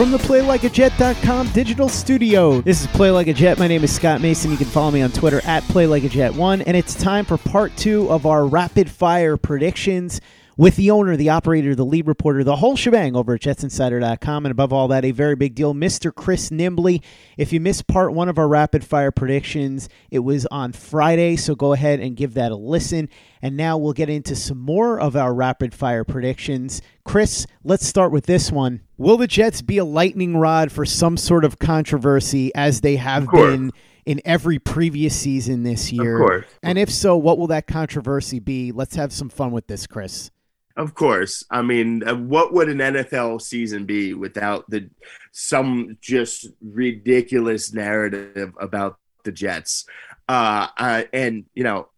From 0.00 0.12
the 0.12 0.16
PlayLikeAJet.com 0.16 1.48
digital 1.48 1.90
studio, 1.90 2.62
this 2.62 2.80
is 2.80 2.86
Play 2.86 3.10
Like 3.10 3.26
a 3.26 3.34
Jet. 3.34 3.58
My 3.58 3.68
name 3.68 3.84
is 3.84 3.94
Scott 3.94 4.22
Mason. 4.22 4.50
You 4.50 4.56
can 4.56 4.66
follow 4.66 4.90
me 4.90 5.02
on 5.02 5.12
Twitter 5.12 5.42
at 5.44 5.62
PlayLikeAJet1, 5.64 6.62
and 6.66 6.74
it's 6.74 6.94
time 6.94 7.26
for 7.26 7.36
part 7.36 7.76
two 7.76 8.10
of 8.10 8.24
our 8.24 8.46
rapid 8.46 8.90
fire 8.90 9.36
predictions 9.36 10.22
with 10.60 10.76
the 10.76 10.90
owner, 10.90 11.16
the 11.16 11.30
operator, 11.30 11.74
the 11.74 11.86
lead 11.86 12.06
reporter, 12.06 12.44
the 12.44 12.56
whole 12.56 12.76
shebang 12.76 13.16
over 13.16 13.32
at 13.32 13.40
jetsinsider.com. 13.40 14.44
And 14.44 14.50
above 14.50 14.74
all 14.74 14.88
that, 14.88 15.06
a 15.06 15.10
very 15.10 15.34
big 15.34 15.54
deal, 15.54 15.72
Mr. 15.72 16.14
Chris 16.14 16.50
Nimbley. 16.50 17.02
If 17.38 17.50
you 17.50 17.60
missed 17.60 17.86
part 17.86 18.12
one 18.12 18.28
of 18.28 18.36
our 18.36 18.46
rapid 18.46 18.84
fire 18.84 19.10
predictions, 19.10 19.88
it 20.10 20.18
was 20.18 20.44
on 20.50 20.74
Friday, 20.74 21.36
so 21.36 21.54
go 21.54 21.72
ahead 21.72 22.00
and 22.00 22.14
give 22.14 22.34
that 22.34 22.52
a 22.52 22.56
listen. 22.56 23.08
And 23.40 23.56
now 23.56 23.78
we'll 23.78 23.94
get 23.94 24.10
into 24.10 24.36
some 24.36 24.58
more 24.58 25.00
of 25.00 25.16
our 25.16 25.32
rapid 25.32 25.72
fire 25.72 26.04
predictions. 26.04 26.82
Chris, 27.04 27.46
let's 27.64 27.86
start 27.86 28.12
with 28.12 28.26
this 28.26 28.52
one. 28.52 28.82
Will 28.98 29.16
the 29.16 29.26
Jets 29.26 29.62
be 29.62 29.78
a 29.78 29.84
lightning 29.86 30.36
rod 30.36 30.70
for 30.70 30.84
some 30.84 31.16
sort 31.16 31.46
of 31.46 31.58
controversy 31.58 32.54
as 32.54 32.82
they 32.82 32.96
have 32.96 33.30
been? 33.30 33.72
in 34.06 34.20
every 34.24 34.58
previous 34.58 35.14
season 35.14 35.62
this 35.62 35.92
year? 35.92 36.20
Of 36.20 36.26
course. 36.26 36.46
And 36.62 36.78
if 36.78 36.90
so, 36.90 37.16
what 37.16 37.38
will 37.38 37.46
that 37.48 37.66
controversy 37.66 38.40
be? 38.40 38.72
Let's 38.72 38.96
have 38.96 39.12
some 39.12 39.28
fun 39.28 39.52
with 39.52 39.66
this, 39.66 39.86
Chris. 39.86 40.30
Of 40.80 40.94
course. 40.94 41.44
I 41.50 41.60
mean, 41.60 42.08
uh, 42.08 42.16
what 42.16 42.54
would 42.54 42.70
an 42.70 42.78
NFL 42.78 43.42
season 43.42 43.84
be 43.84 44.14
without 44.14 44.64
the 44.70 44.88
some 45.30 45.98
just 46.00 46.48
ridiculous 46.62 47.74
narrative 47.74 48.54
about 48.58 48.96
the 49.24 49.30
Jets? 49.30 49.84
Uh, 50.26 50.68
uh 50.78 51.02
and 51.12 51.44
you 51.52 51.64
know, 51.64 51.88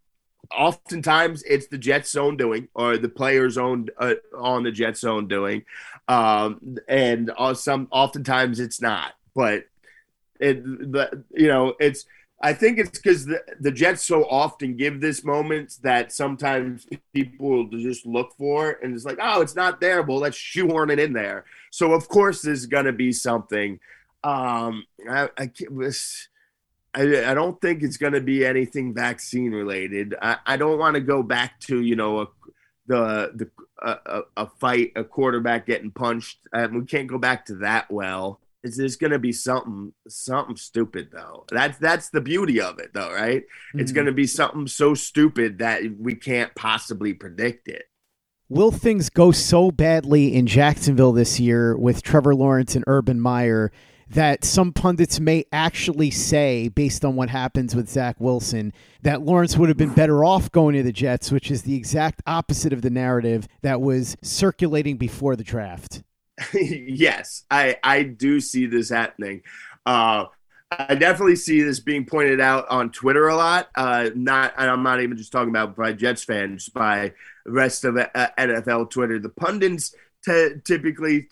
oftentimes 0.53 1.43
it's 1.43 1.67
the 1.67 1.77
Jets' 1.77 2.17
own 2.17 2.35
doing 2.35 2.67
or 2.73 2.97
the 2.97 3.07
players' 3.07 3.57
own 3.57 3.87
uh, 3.97 4.15
on 4.37 4.63
the 4.63 4.71
Jets' 4.71 5.05
own 5.05 5.29
doing, 5.29 5.63
um, 6.09 6.75
and 6.89 7.31
uh, 7.37 7.53
some 7.53 7.87
oftentimes 7.89 8.59
it's 8.59 8.81
not. 8.81 9.13
But 9.33 9.63
it, 10.41 10.57
you 10.57 11.47
know, 11.47 11.75
it's 11.79 12.05
I 12.43 12.51
think 12.51 12.77
it's 12.77 12.99
because 12.99 13.25
the, 13.25 13.41
the 13.61 13.71
Jets 13.71 14.03
so 14.03 14.25
often 14.25 14.75
give 14.75 14.99
this 14.99 15.23
moments 15.23 15.77
that 15.77 16.11
sometimes 16.11 16.85
people 17.13 17.69
just 17.69 18.05
look 18.05 18.35
for 18.37 18.79
and 18.83 18.93
it's 18.93 19.05
like, 19.05 19.17
oh, 19.21 19.41
it's 19.41 19.55
not 19.55 19.79
there. 19.79 20.03
Well, 20.03 20.17
let's 20.17 20.35
shoehorn 20.35 20.89
it 20.89 20.99
in 20.99 21.13
there. 21.13 21.45
So 21.71 21.93
of 21.93 22.09
course 22.09 22.41
there's 22.41 22.65
gonna 22.65 22.91
be 22.91 23.13
something. 23.13 23.79
Um, 24.25 24.85
I, 25.09 25.29
I, 25.37 25.51
I, 26.93 27.31
I 27.31 27.33
don't 27.33 27.59
think 27.61 27.81
it's 27.81 27.97
gonna 27.97 28.21
be 28.21 28.45
anything 28.45 28.93
vaccine 28.93 29.53
related. 29.53 30.13
I, 30.21 30.37
I 30.45 30.57
don't 30.57 30.77
want 30.77 30.95
to 30.95 31.01
go 31.01 31.23
back 31.23 31.61
to 31.61 31.81
you 31.81 31.95
know 31.95 32.19
a, 32.19 32.27
the 32.87 33.31
the 33.35 33.49
a, 33.81 34.21
a, 34.35 34.47
fight, 34.59 34.91
a 34.97 35.03
quarterback 35.05 35.65
getting 35.65 35.91
punched. 35.91 36.39
Um, 36.53 36.79
we 36.79 36.85
can't 36.85 37.07
go 37.07 37.17
back 37.17 37.45
to 37.45 37.55
that 37.55 37.89
well 37.89 38.41
is 38.63 38.77
there's 38.77 38.95
going 38.95 39.11
to 39.11 39.19
be 39.19 39.31
something 39.31 39.93
something 40.07 40.55
stupid 40.55 41.09
though 41.11 41.45
that's 41.49 41.77
that's 41.77 42.09
the 42.09 42.21
beauty 42.21 42.61
of 42.61 42.79
it 42.79 42.93
though 42.93 43.11
right 43.11 43.43
mm-hmm. 43.43 43.79
it's 43.79 43.91
going 43.91 44.05
to 44.05 44.11
be 44.11 44.27
something 44.27 44.67
so 44.67 44.93
stupid 44.93 45.59
that 45.59 45.81
we 45.99 46.15
can't 46.15 46.53
possibly 46.55 47.13
predict 47.13 47.67
it 47.67 47.85
will 48.49 48.71
things 48.71 49.09
go 49.09 49.31
so 49.31 49.71
badly 49.71 50.33
in 50.33 50.47
jacksonville 50.47 51.13
this 51.13 51.39
year 51.39 51.77
with 51.77 52.01
trevor 52.01 52.35
lawrence 52.35 52.75
and 52.75 52.83
urban 52.87 53.19
meyer 53.19 53.71
that 54.09 54.43
some 54.45 54.71
pundits 54.71 55.19
may 55.19 55.45
actually 55.51 56.11
say, 56.11 56.67
based 56.67 57.03
on 57.03 57.15
what 57.15 57.29
happens 57.29 57.75
with 57.75 57.89
Zach 57.89 58.15
Wilson, 58.19 58.73
that 59.01 59.23
Lawrence 59.23 59.57
would 59.57 59.69
have 59.69 59.77
been 59.77 59.93
better 59.93 60.23
off 60.23 60.51
going 60.51 60.75
to 60.75 60.83
the 60.83 60.91
Jets, 60.91 61.31
which 61.31 61.49
is 61.49 61.63
the 61.63 61.75
exact 61.75 62.21
opposite 62.27 62.73
of 62.73 62.83
the 62.83 62.89
narrative 62.89 63.47
that 63.61 63.81
was 63.81 64.15
circulating 64.21 64.97
before 64.97 65.35
the 65.35 65.43
draft. 65.43 66.03
yes, 66.53 67.43
I 67.49 67.77
I 67.83 68.03
do 68.03 68.39
see 68.39 68.65
this 68.65 68.89
happening. 68.89 69.41
Uh, 69.85 70.25
I 70.79 70.95
definitely 70.95 71.35
see 71.35 71.61
this 71.61 71.79
being 71.79 72.05
pointed 72.05 72.39
out 72.39 72.67
on 72.69 72.91
Twitter 72.91 73.27
a 73.27 73.35
lot. 73.35 73.69
Uh, 73.75 74.09
not, 74.15 74.53
I'm 74.57 74.83
not 74.83 75.01
even 75.01 75.17
just 75.17 75.31
talking 75.31 75.49
about 75.49 75.75
by 75.75 75.93
Jets 75.93 76.23
fans, 76.23 76.69
by 76.69 77.13
the 77.45 77.51
rest 77.51 77.83
of 77.83 77.97
uh, 77.97 78.07
NFL 78.37 78.89
Twitter. 78.89 79.19
The 79.19 79.29
pundits 79.29 79.95
t- 80.25 80.55
typically 80.63 81.29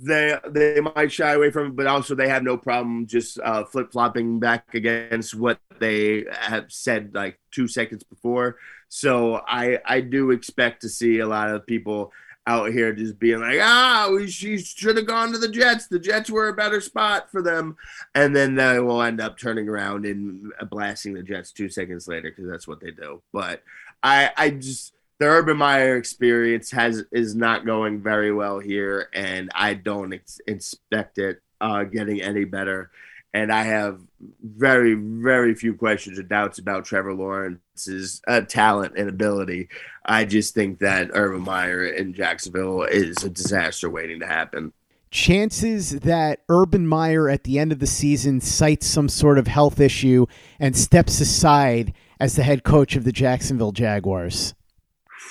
they 0.00 0.38
they 0.48 0.80
might 0.80 1.12
shy 1.12 1.32
away 1.32 1.50
from 1.50 1.68
it, 1.68 1.76
but 1.76 1.86
also 1.86 2.14
they 2.14 2.28
have 2.28 2.42
no 2.42 2.56
problem 2.56 3.06
just 3.06 3.38
uh, 3.40 3.64
flip 3.64 3.92
flopping 3.92 4.40
back 4.40 4.74
against 4.74 5.34
what 5.34 5.58
they 5.78 6.24
have 6.32 6.72
said 6.72 7.14
like 7.14 7.38
two 7.50 7.68
seconds 7.68 8.02
before. 8.02 8.56
So 8.88 9.42
I 9.46 9.78
I 9.84 10.00
do 10.00 10.30
expect 10.30 10.82
to 10.82 10.88
see 10.88 11.18
a 11.18 11.26
lot 11.26 11.50
of 11.50 11.66
people 11.66 12.12
out 12.46 12.72
here 12.72 12.92
just 12.92 13.18
being 13.18 13.40
like, 13.40 13.60
ah, 13.60 14.10
we 14.12 14.28
she 14.28 14.58
should 14.58 14.96
have 14.96 15.06
gone 15.06 15.32
to 15.32 15.38
the 15.38 15.48
Jets. 15.48 15.86
The 15.86 15.98
Jets 15.98 16.30
were 16.30 16.48
a 16.48 16.54
better 16.54 16.80
spot 16.80 17.30
for 17.30 17.42
them, 17.42 17.76
and 18.14 18.34
then 18.34 18.54
they 18.54 18.80
will 18.80 19.02
end 19.02 19.20
up 19.20 19.38
turning 19.38 19.68
around 19.68 20.04
and 20.04 20.52
blasting 20.70 21.14
the 21.14 21.22
Jets 21.22 21.52
two 21.52 21.68
seconds 21.68 22.08
later 22.08 22.30
because 22.30 22.50
that's 22.50 22.66
what 22.66 22.80
they 22.80 22.90
do. 22.90 23.22
But 23.32 23.62
I, 24.02 24.30
I 24.36 24.50
just 24.50 24.94
the 25.18 25.26
Urban 25.26 25.56
Meyer 25.56 25.96
experience 25.96 26.72
has 26.72 27.04
is 27.12 27.36
not 27.36 27.64
going 27.64 28.02
very 28.02 28.32
well 28.32 28.58
here, 28.58 29.08
and 29.14 29.50
I 29.54 29.74
don't 29.74 30.12
ex- 30.14 30.40
expect 30.46 31.18
it 31.18 31.40
uh, 31.60 31.84
getting 31.84 32.20
any 32.20 32.44
better. 32.44 32.90
And 33.34 33.50
I 33.50 33.62
have 33.62 34.00
very, 34.42 34.94
very 34.94 35.54
few 35.54 35.74
questions 35.74 36.18
or 36.18 36.22
doubts 36.22 36.58
about 36.58 36.84
Trevor 36.84 37.14
Lawrence's 37.14 38.20
uh, 38.28 38.42
talent 38.42 38.94
and 38.96 39.08
ability. 39.08 39.68
I 40.04 40.24
just 40.24 40.54
think 40.54 40.80
that 40.80 41.10
Urban 41.14 41.40
Meyer 41.40 41.84
in 41.84 42.12
Jacksonville 42.12 42.82
is 42.82 43.24
a 43.24 43.30
disaster 43.30 43.88
waiting 43.88 44.20
to 44.20 44.26
happen. 44.26 44.72
Chances 45.10 46.00
that 46.00 46.40
Urban 46.48 46.86
Meyer 46.86 47.28
at 47.28 47.44
the 47.44 47.58
end 47.58 47.72
of 47.72 47.78
the 47.78 47.86
season 47.86 48.40
cites 48.40 48.86
some 48.86 49.08
sort 49.08 49.38
of 49.38 49.46
health 49.46 49.80
issue 49.80 50.26
and 50.58 50.76
steps 50.76 51.20
aside 51.20 51.92
as 52.20 52.36
the 52.36 52.42
head 52.42 52.64
coach 52.64 52.96
of 52.96 53.04
the 53.04 53.12
Jacksonville 53.12 53.72
Jaguars 53.72 54.54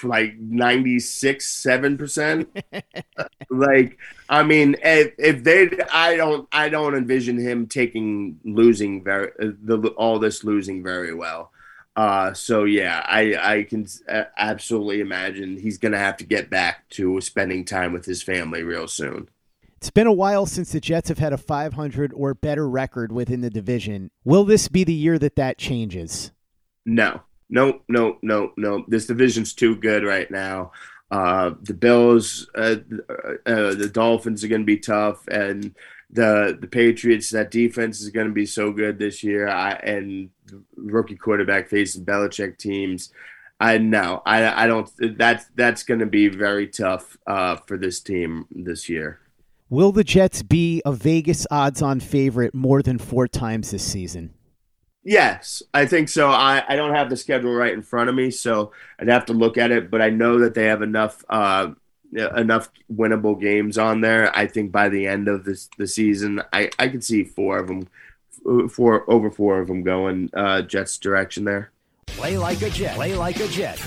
like 0.03 0.37
96 0.37 1.63
7% 1.63 2.47
like 3.49 3.97
i 4.29 4.43
mean 4.43 4.75
if, 4.83 5.13
if 5.17 5.43
they 5.43 5.69
i 5.91 6.15
don't 6.15 6.47
i 6.51 6.69
don't 6.69 6.95
envision 6.95 7.37
him 7.37 7.67
taking 7.67 8.39
losing 8.43 9.03
very 9.03 9.31
the 9.37 9.93
all 9.97 10.19
this 10.19 10.43
losing 10.43 10.83
very 10.83 11.13
well 11.13 11.51
uh 11.95 12.33
so 12.33 12.63
yeah 12.63 13.03
i 13.05 13.35
i 13.57 13.63
can 13.63 13.85
absolutely 14.37 15.01
imagine 15.01 15.57
he's 15.57 15.77
gonna 15.77 15.97
have 15.97 16.17
to 16.17 16.25
get 16.25 16.49
back 16.49 16.87
to 16.89 17.19
spending 17.21 17.65
time 17.65 17.93
with 17.93 18.05
his 18.05 18.23
family 18.23 18.63
real 18.63 18.87
soon 18.87 19.29
it's 19.77 19.89
been 19.89 20.05
a 20.05 20.13
while 20.13 20.45
since 20.45 20.71
the 20.73 20.79
Jets 20.79 21.09
have 21.09 21.17
had 21.17 21.33
a 21.33 21.39
500 21.39 22.13
or 22.13 22.35
better 22.35 22.69
record 22.69 23.11
within 23.11 23.41
the 23.41 23.49
division. 23.49 24.11
Will 24.23 24.43
this 24.43 24.67
be 24.67 24.83
the 24.83 24.93
year 24.93 25.17
that 25.17 25.35
that 25.37 25.57
changes? 25.57 26.31
No 26.85 27.23
nope, 27.51 27.83
nope, 27.87 28.19
nope, 28.23 28.53
nope. 28.57 28.85
This 28.87 29.05
division's 29.05 29.53
too 29.53 29.75
good 29.75 30.03
right 30.03 30.29
now. 30.31 30.71
Uh, 31.11 31.51
the 31.61 31.73
Bills, 31.73 32.49
uh, 32.55 32.77
uh, 33.45 33.75
the 33.75 33.89
Dolphins 33.91 34.43
are 34.43 34.47
going 34.47 34.61
to 34.61 34.65
be 34.65 34.79
tough, 34.79 35.27
and 35.27 35.75
the 36.09 36.57
the 36.59 36.67
Patriots. 36.67 37.29
That 37.29 37.51
defense 37.51 38.01
is 38.01 38.09
going 38.09 38.27
to 38.27 38.33
be 38.33 38.45
so 38.45 38.71
good 38.71 38.97
this 38.97 39.21
year. 39.23 39.47
I 39.49 39.73
and 39.73 40.29
rookie 40.75 41.17
quarterback 41.17 41.67
facing 41.67 42.05
Belichick 42.05 42.57
teams. 42.57 43.11
I 43.59 43.77
know. 43.77 44.23
I 44.25 44.63
I 44.63 44.67
don't. 44.67 44.89
That's 45.17 45.45
that's 45.55 45.83
going 45.83 45.99
to 45.99 46.05
be 46.05 46.29
very 46.29 46.67
tough 46.67 47.17
uh, 47.27 47.57
for 47.57 47.77
this 47.77 47.99
team 47.99 48.47
this 48.49 48.87
year. 48.87 49.19
Will 49.69 49.91
the 49.91 50.03
Jets 50.03 50.43
be 50.43 50.81
a 50.85 50.91
Vegas 50.91 51.47
odds-on 51.49 52.01
favorite 52.01 52.53
more 52.53 52.81
than 52.81 52.97
four 52.97 53.27
times 53.27 53.71
this 53.71 53.83
season? 53.83 54.33
Yes, 55.03 55.63
I 55.73 55.85
think 55.87 56.09
so. 56.09 56.29
I, 56.29 56.63
I 56.67 56.75
don't 56.75 56.93
have 56.93 57.09
the 57.09 57.17
schedule 57.17 57.53
right 57.53 57.73
in 57.73 57.81
front 57.81 58.09
of 58.09 58.15
me, 58.15 58.29
so 58.29 58.71
I'd 58.99 59.07
have 59.07 59.25
to 59.25 59.33
look 59.33 59.57
at 59.57 59.71
it. 59.71 59.89
But 59.89 60.01
I 60.01 60.09
know 60.09 60.39
that 60.39 60.53
they 60.53 60.65
have 60.65 60.83
enough 60.83 61.25
uh, 61.27 61.71
enough 62.13 62.69
winnable 62.93 63.39
games 63.39 63.77
on 63.77 64.01
there. 64.01 64.35
I 64.37 64.45
think 64.45 64.71
by 64.71 64.89
the 64.89 65.07
end 65.07 65.27
of 65.27 65.43
this 65.43 65.69
the 65.77 65.87
season, 65.87 66.41
I 66.53 66.69
I 66.77 66.87
could 66.87 67.03
see 67.03 67.23
four 67.23 67.57
of 67.57 67.67
them, 67.67 67.87
four 68.69 69.09
over 69.09 69.31
four 69.31 69.59
of 69.59 69.67
them 69.67 69.81
going 69.81 70.29
uh, 70.35 70.61
Jets 70.61 70.97
direction 70.97 71.45
there. 71.45 71.71
Play 72.05 72.37
like 72.37 72.61
a 72.61 72.69
Jet. 72.69 72.95
Play 72.95 73.15
like 73.15 73.39
a 73.39 73.47
Jet. 73.47 73.79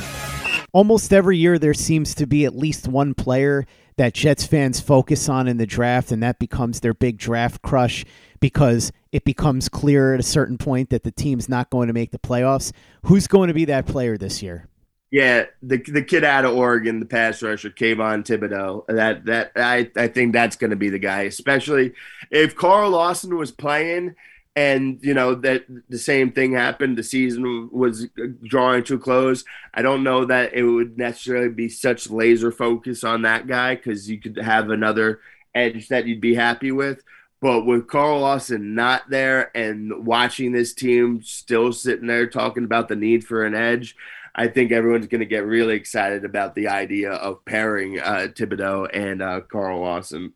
Almost 0.75 1.13
every 1.13 1.39
year, 1.39 1.57
there 1.57 1.73
seems 1.73 2.17
to 2.17 2.27
be 2.27 2.45
at 2.45 2.57
least 2.57 2.89
one 2.89 3.15
player 3.15 3.65
that 3.97 4.13
Jets 4.13 4.45
fans 4.45 4.81
focus 4.81 5.29
on 5.29 5.47
in 5.47 5.57
the 5.57 5.67
draft, 5.67 6.11
and 6.11 6.21
that 6.25 6.41
becomes 6.41 6.81
their 6.81 6.93
big 6.93 7.17
draft 7.17 7.63
crush 7.63 8.05
because 8.41 8.91
it 9.13 9.25
becomes 9.25 9.69
clear 9.69 10.15
at 10.15 10.19
a 10.19 10.25
certain 10.25 10.59
point 10.59 10.91
that 10.91 11.05
the 11.05 11.13
team's 11.13 11.49
not 11.49 11.71
going 11.71 11.87
to 11.87 11.93
make 11.95 12.11
the 12.11 12.19
playoffs. 12.19 12.73
Who's 13.05 13.29
going 13.29 13.47
to 13.47 13.55
be 13.55 13.67
that 13.67 13.87
player 13.87 14.19
this 14.19 14.43
year? 14.43 14.69
Yeah, 15.13 15.45
the 15.63 15.77
the 15.77 16.03
kid 16.03 16.25
out 16.25 16.45
of 16.45 16.57
Oregon, 16.57 16.99
the 16.99 17.07
pass 17.07 17.41
rusher, 17.41 17.71
Kayvon 17.71 18.25
Thibodeaux. 18.25 18.85
That 18.89 19.25
that 19.27 19.53
I 19.55 19.89
I 19.97 20.09
think 20.09 20.33
that's 20.33 20.57
going 20.57 20.71
to 20.71 20.77
be 20.77 20.89
the 20.89 20.99
guy, 20.99 21.23
especially 21.23 21.93
if 22.33 22.57
Carl 22.57 22.91
Lawson 22.91 23.37
was 23.37 23.53
playing, 23.53 24.17
and 24.57 25.01
you 25.03 25.15
know 25.15 25.35
that 25.35 25.65
the 25.89 25.99
same 25.99 26.31
thing 26.33 26.53
happened. 26.53 26.97
The 26.97 27.03
season 27.03 27.69
was 27.73 28.07
drawing 28.45 28.85
to 28.85 28.95
a 28.95 28.99
close. 28.99 29.45
I 29.73 29.83
don't 29.83 30.05
know 30.05 30.25
that 30.27 30.55
it 30.55 30.63
would 30.63 30.97
necessarily 30.97 31.49
be 31.49 31.69
such 31.69 32.11
laser 32.11 32.53
focus 32.53 33.03
on 33.03 33.23
that 33.23 33.47
guy 33.47 33.75
because 33.75 34.09
you 34.09 34.21
could 34.21 34.37
have 34.37 34.71
another 34.71 35.21
edge 35.55 35.89
that 35.89 36.07
you'd 36.07 36.21
be 36.21 36.35
happy 36.35 36.73
with. 36.73 37.03
But 37.41 37.67
with 37.67 37.89
Carl 37.89 38.21
Lawson 38.21 38.75
not 38.75 39.11
there 39.11 39.55
and 39.57 40.07
watching 40.07 40.53
this 40.53 40.73
team 40.73 41.23
still 41.23 41.73
sitting 41.73 42.07
there 42.07 42.27
talking 42.27 42.65
about 42.65 42.89
the 42.89 42.97
need 42.97 43.27
for 43.27 43.45
an 43.45 43.55
edge, 43.55 43.97
I 44.35 44.49
think 44.49 44.73
everyone's 44.73 45.09
going 45.09 45.21
to 45.21 45.27
get 45.27 45.45
really 45.45 45.75
excited 45.75 46.25
about 46.25 46.55
the 46.55 46.69
idea 46.69 47.11
of 47.13 47.45
pairing 47.45 48.01
uh, 48.01 48.29
Thibodeaux 48.31 48.89
and 48.93 49.21
uh, 49.21 49.41
Carl 49.43 49.81
Lawson. 49.81 50.33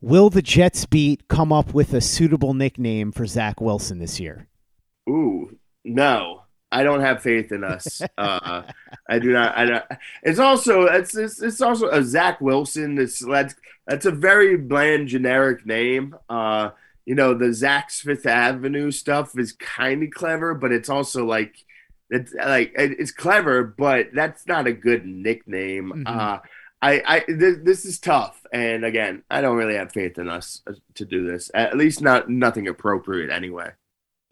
Will 0.00 0.30
the 0.30 0.42
Jets 0.42 0.86
beat 0.86 1.28
come 1.28 1.52
up 1.52 1.74
with 1.74 1.92
a 1.92 2.00
suitable 2.00 2.54
nickname 2.54 3.12
for 3.12 3.26
Zach 3.26 3.60
Wilson 3.60 3.98
this 3.98 4.18
year? 4.18 4.48
Ooh, 5.08 5.58
no. 5.84 6.42
I 6.72 6.84
don't 6.84 7.00
have 7.00 7.22
faith 7.22 7.52
in 7.52 7.64
us. 7.64 8.00
Uh, 8.18 8.62
I 9.08 9.18
do 9.18 9.32
not. 9.32 9.56
I 9.56 9.64
don't. 9.64 9.84
It's 10.22 10.38
also 10.38 10.82
it's 10.82 11.16
it's, 11.16 11.42
it's 11.42 11.60
also 11.60 11.88
a 11.88 12.02
Zach 12.02 12.40
Wilson. 12.40 12.98
It's 12.98 13.24
that's 13.24 13.54
that's 13.86 14.06
a 14.06 14.10
very 14.10 14.56
bland 14.56 15.08
generic 15.08 15.64
name. 15.64 16.14
Uh, 16.28 16.70
you 17.06 17.14
know, 17.14 17.34
the 17.34 17.52
Zach's 17.52 18.00
Fifth 18.00 18.26
Avenue 18.26 18.90
stuff 18.90 19.38
is 19.38 19.52
kind 19.52 20.02
of 20.02 20.10
clever, 20.10 20.54
but 20.54 20.70
it's 20.70 20.90
also 20.90 21.24
like 21.24 21.56
it's 22.10 22.34
like 22.34 22.72
it's 22.76 23.10
clever, 23.10 23.64
but 23.64 24.08
that's 24.12 24.46
not 24.46 24.66
a 24.66 24.72
good 24.72 25.06
nickname. 25.06 25.92
Mm-hmm. 25.96 26.06
Uh, 26.06 26.38
I, 26.82 27.02
I 27.06 27.24
this, 27.28 27.58
this 27.62 27.84
is 27.84 27.98
tough, 27.98 28.46
and 28.52 28.84
again, 28.84 29.22
I 29.30 29.40
don't 29.40 29.56
really 29.56 29.74
have 29.74 29.92
faith 29.92 30.18
in 30.18 30.28
us 30.28 30.62
uh, 30.66 30.72
to 30.94 31.04
do 31.04 31.26
this. 31.26 31.50
At 31.54 31.76
least 31.76 32.00
not 32.00 32.30
nothing 32.30 32.68
appropriate 32.68 33.30
anyway 33.30 33.72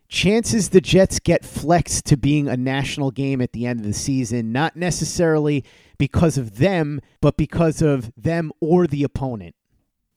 chances 0.09 0.71
the 0.71 0.81
Jets 0.81 1.19
get 1.19 1.45
flexed 1.45 2.06
to 2.06 2.17
being 2.17 2.49
a 2.49 2.56
national 2.56 3.11
game 3.11 3.41
at 3.41 3.53
the 3.53 3.67
end 3.67 3.81
of 3.81 3.87
the 3.87 3.93
season, 3.93 4.53
not 4.53 4.75
necessarily 4.75 5.65
because 5.99 6.39
of 6.39 6.56
them, 6.56 7.00
but 7.21 7.37
because 7.37 7.83
of 7.83 8.12
them 8.17 8.51
or 8.61 8.87
the 8.87 9.05
opponent? 9.05 9.55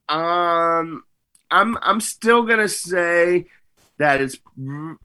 Um, 0.10 1.04
I'm 1.50 1.78
I'm 1.82 2.02
still 2.02 2.44
gonna 2.44 2.68
say 2.68 3.48
that 3.98 4.22
it's 4.22 4.38
mm, 4.60 4.96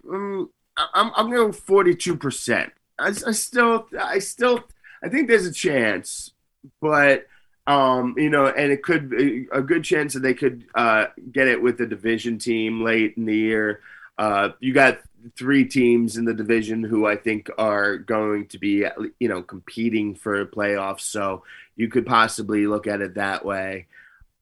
I'm 0.94 1.12
I'm 1.14 1.31
going 1.31 1.52
forty 1.52 1.94
two 1.94 2.17
percent. 2.17 2.72
I 2.99 3.08
I 3.08 3.32
still 3.32 3.89
I 3.98 4.19
still 4.19 4.65
I 5.03 5.08
think 5.08 5.29
there's 5.29 5.46
a 5.46 5.53
chance, 5.53 6.32
but 6.81 7.27
um, 7.67 8.15
you 8.17 8.31
know, 8.31 8.46
and 8.46 8.70
it 8.73 8.82
could 8.82 9.11
be 9.11 9.49
a 9.53 9.61
good 9.61 9.82
chance 9.82 10.15
that 10.15 10.20
they 10.20 10.35
could 10.35 10.67
uh, 10.75 11.06
get 11.32 11.49
it 11.49 11.61
with 11.61 11.79
the 11.79 11.87
division 11.87 12.39
team 12.39 12.82
late 12.85 13.15
in 13.17 13.27
the 13.27 13.37
year. 13.37 13.81
Uh, 14.17 14.51
you 14.61 14.73
got 14.73 15.01
three 15.37 15.65
teams 15.65 16.17
in 16.17 16.25
the 16.25 16.35
division 16.35 16.85
who 16.85 17.06
I 17.06 17.17
think 17.17 17.51
are 17.58 17.96
going 17.96 18.46
to 18.49 18.58
be, 18.58 18.87
you 19.19 19.29
know, 19.29 19.43
competing 19.43 20.15
for 20.15 20.46
playoffs. 20.46 21.01
So 21.01 21.43
you 21.75 21.89
could 21.89 22.06
possibly 22.06 22.67
look 22.67 22.87
at 22.87 23.01
it 23.01 23.15
that 23.15 23.44
way. 23.44 23.87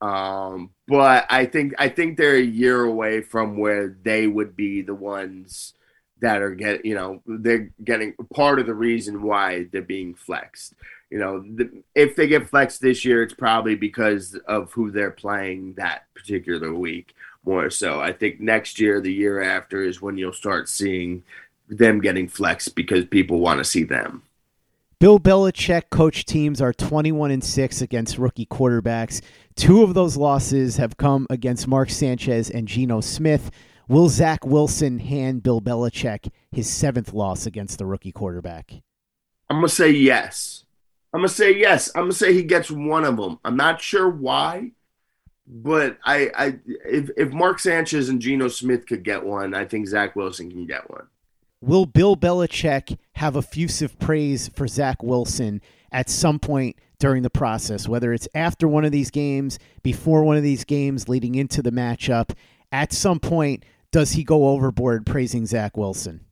Um, 0.00 0.70
but 0.86 1.26
I 1.30 1.46
think 1.46 1.74
I 1.78 1.88
think 1.88 2.18
they're 2.18 2.36
a 2.36 2.42
year 2.42 2.84
away 2.84 3.22
from 3.22 3.56
where 3.56 3.96
they 4.02 4.26
would 4.26 4.54
be 4.54 4.82
the 4.82 4.94
ones 4.94 5.72
that 6.20 6.42
are 6.42 6.54
getting, 6.54 6.84
you 6.84 6.94
know, 6.94 7.22
they're 7.26 7.70
getting 7.82 8.14
part 8.34 8.58
of 8.58 8.66
the 8.66 8.74
reason 8.74 9.22
why 9.22 9.66
they're 9.72 9.82
being 9.82 10.14
flexed. 10.14 10.74
You 11.14 11.20
know, 11.20 11.38
the, 11.42 11.70
if 11.94 12.16
they 12.16 12.26
get 12.26 12.50
flexed 12.50 12.80
this 12.80 13.04
year, 13.04 13.22
it's 13.22 13.34
probably 13.34 13.76
because 13.76 14.34
of 14.48 14.72
who 14.72 14.90
they're 14.90 15.12
playing 15.12 15.74
that 15.74 16.12
particular 16.12 16.74
week 16.74 17.14
more 17.44 17.70
so. 17.70 18.00
I 18.00 18.10
think 18.12 18.40
next 18.40 18.80
year, 18.80 19.00
the 19.00 19.12
year 19.12 19.40
after, 19.40 19.80
is 19.80 20.02
when 20.02 20.18
you'll 20.18 20.32
start 20.32 20.68
seeing 20.68 21.22
them 21.68 22.00
getting 22.00 22.26
flexed 22.26 22.74
because 22.74 23.04
people 23.04 23.38
want 23.38 23.58
to 23.58 23.64
see 23.64 23.84
them. 23.84 24.24
Bill 24.98 25.20
Belichick 25.20 25.88
coach 25.88 26.24
teams 26.24 26.60
are 26.60 26.72
21 26.72 27.30
and 27.30 27.44
6 27.44 27.80
against 27.80 28.18
rookie 28.18 28.46
quarterbacks. 28.46 29.22
Two 29.54 29.84
of 29.84 29.94
those 29.94 30.16
losses 30.16 30.78
have 30.78 30.96
come 30.96 31.28
against 31.30 31.68
Mark 31.68 31.90
Sanchez 31.90 32.50
and 32.50 32.66
Geno 32.66 33.00
Smith. 33.00 33.52
Will 33.86 34.08
Zach 34.08 34.44
Wilson 34.44 34.98
hand 34.98 35.44
Bill 35.44 35.60
Belichick 35.60 36.32
his 36.50 36.68
seventh 36.68 37.12
loss 37.12 37.46
against 37.46 37.78
the 37.78 37.86
rookie 37.86 38.10
quarterback? 38.10 38.82
I'm 39.48 39.58
going 39.58 39.68
to 39.68 39.72
say 39.72 39.90
yes. 39.92 40.63
I'm 41.14 41.20
going 41.20 41.28
to 41.28 41.34
say 41.34 41.56
yes. 41.56 41.90
I'm 41.94 42.02
going 42.02 42.10
to 42.10 42.18
say 42.18 42.34
he 42.34 42.42
gets 42.42 42.70
one 42.70 43.04
of 43.04 43.16
them. 43.16 43.38
I'm 43.44 43.56
not 43.56 43.80
sure 43.80 44.10
why 44.10 44.72
but 45.46 45.98
I, 46.04 46.30
I 46.36 46.58
if 46.66 47.10
if 47.16 47.32
Mark 47.32 47.58
Sanchez 47.58 48.08
and 48.08 48.20
Geno 48.20 48.48
Smith 48.48 48.86
could 48.86 49.04
get 49.04 49.24
one, 49.24 49.54
I 49.54 49.64
think 49.64 49.86
Zach 49.86 50.16
Wilson 50.16 50.50
can 50.50 50.66
get 50.66 50.88
one. 50.90 51.06
Will 51.60 51.86
Bill 51.86 52.16
Belichick 52.16 52.98
have 53.14 53.36
effusive 53.36 53.98
praise 53.98 54.48
for 54.48 54.66
Zach 54.66 55.02
Wilson 55.02 55.60
at 55.92 56.10
some 56.10 56.38
point 56.38 56.76
during 56.98 57.22
the 57.22 57.30
process, 57.30 57.88
whether 57.88 58.12
it's 58.12 58.28
after 58.34 58.68
one 58.68 58.84
of 58.84 58.92
these 58.92 59.10
games, 59.10 59.58
before 59.82 60.24
one 60.24 60.36
of 60.36 60.42
these 60.42 60.64
games, 60.64 61.08
leading 61.08 61.34
into 61.34 61.62
the 61.62 61.70
matchup? 61.70 62.32
At 62.72 62.92
some 62.92 63.20
point, 63.20 63.64
does 63.92 64.12
he 64.12 64.24
go 64.24 64.48
overboard 64.48 65.06
praising 65.06 65.46
Zach 65.46 65.76
Wilson? 65.76 66.24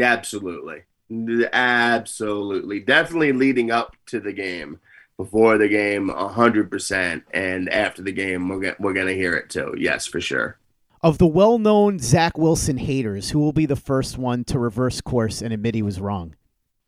Absolutely. 0.00 0.82
Absolutely. 1.10 2.80
Definitely 2.80 3.32
leading 3.32 3.70
up 3.70 3.96
to 4.06 4.20
the 4.20 4.32
game. 4.32 4.80
Before 5.16 5.58
the 5.58 5.68
game, 5.68 6.08
100%. 6.08 7.22
And 7.32 7.68
after 7.68 8.02
the 8.02 8.10
game, 8.10 8.48
we're, 8.48 8.74
we're 8.80 8.92
going 8.92 9.06
to 9.06 9.14
hear 9.14 9.36
it 9.36 9.48
too. 9.48 9.72
Yes, 9.78 10.06
for 10.06 10.20
sure. 10.20 10.58
Of 11.02 11.18
the 11.18 11.26
well 11.26 11.58
known 11.58 12.00
Zach 12.00 12.36
Wilson 12.36 12.78
haters, 12.78 13.30
who 13.30 13.38
will 13.38 13.52
be 13.52 13.66
the 13.66 13.76
first 13.76 14.18
one 14.18 14.42
to 14.44 14.58
reverse 14.58 15.00
course 15.00 15.40
and 15.40 15.52
admit 15.52 15.76
he 15.76 15.82
was 15.82 16.00
wrong? 16.00 16.34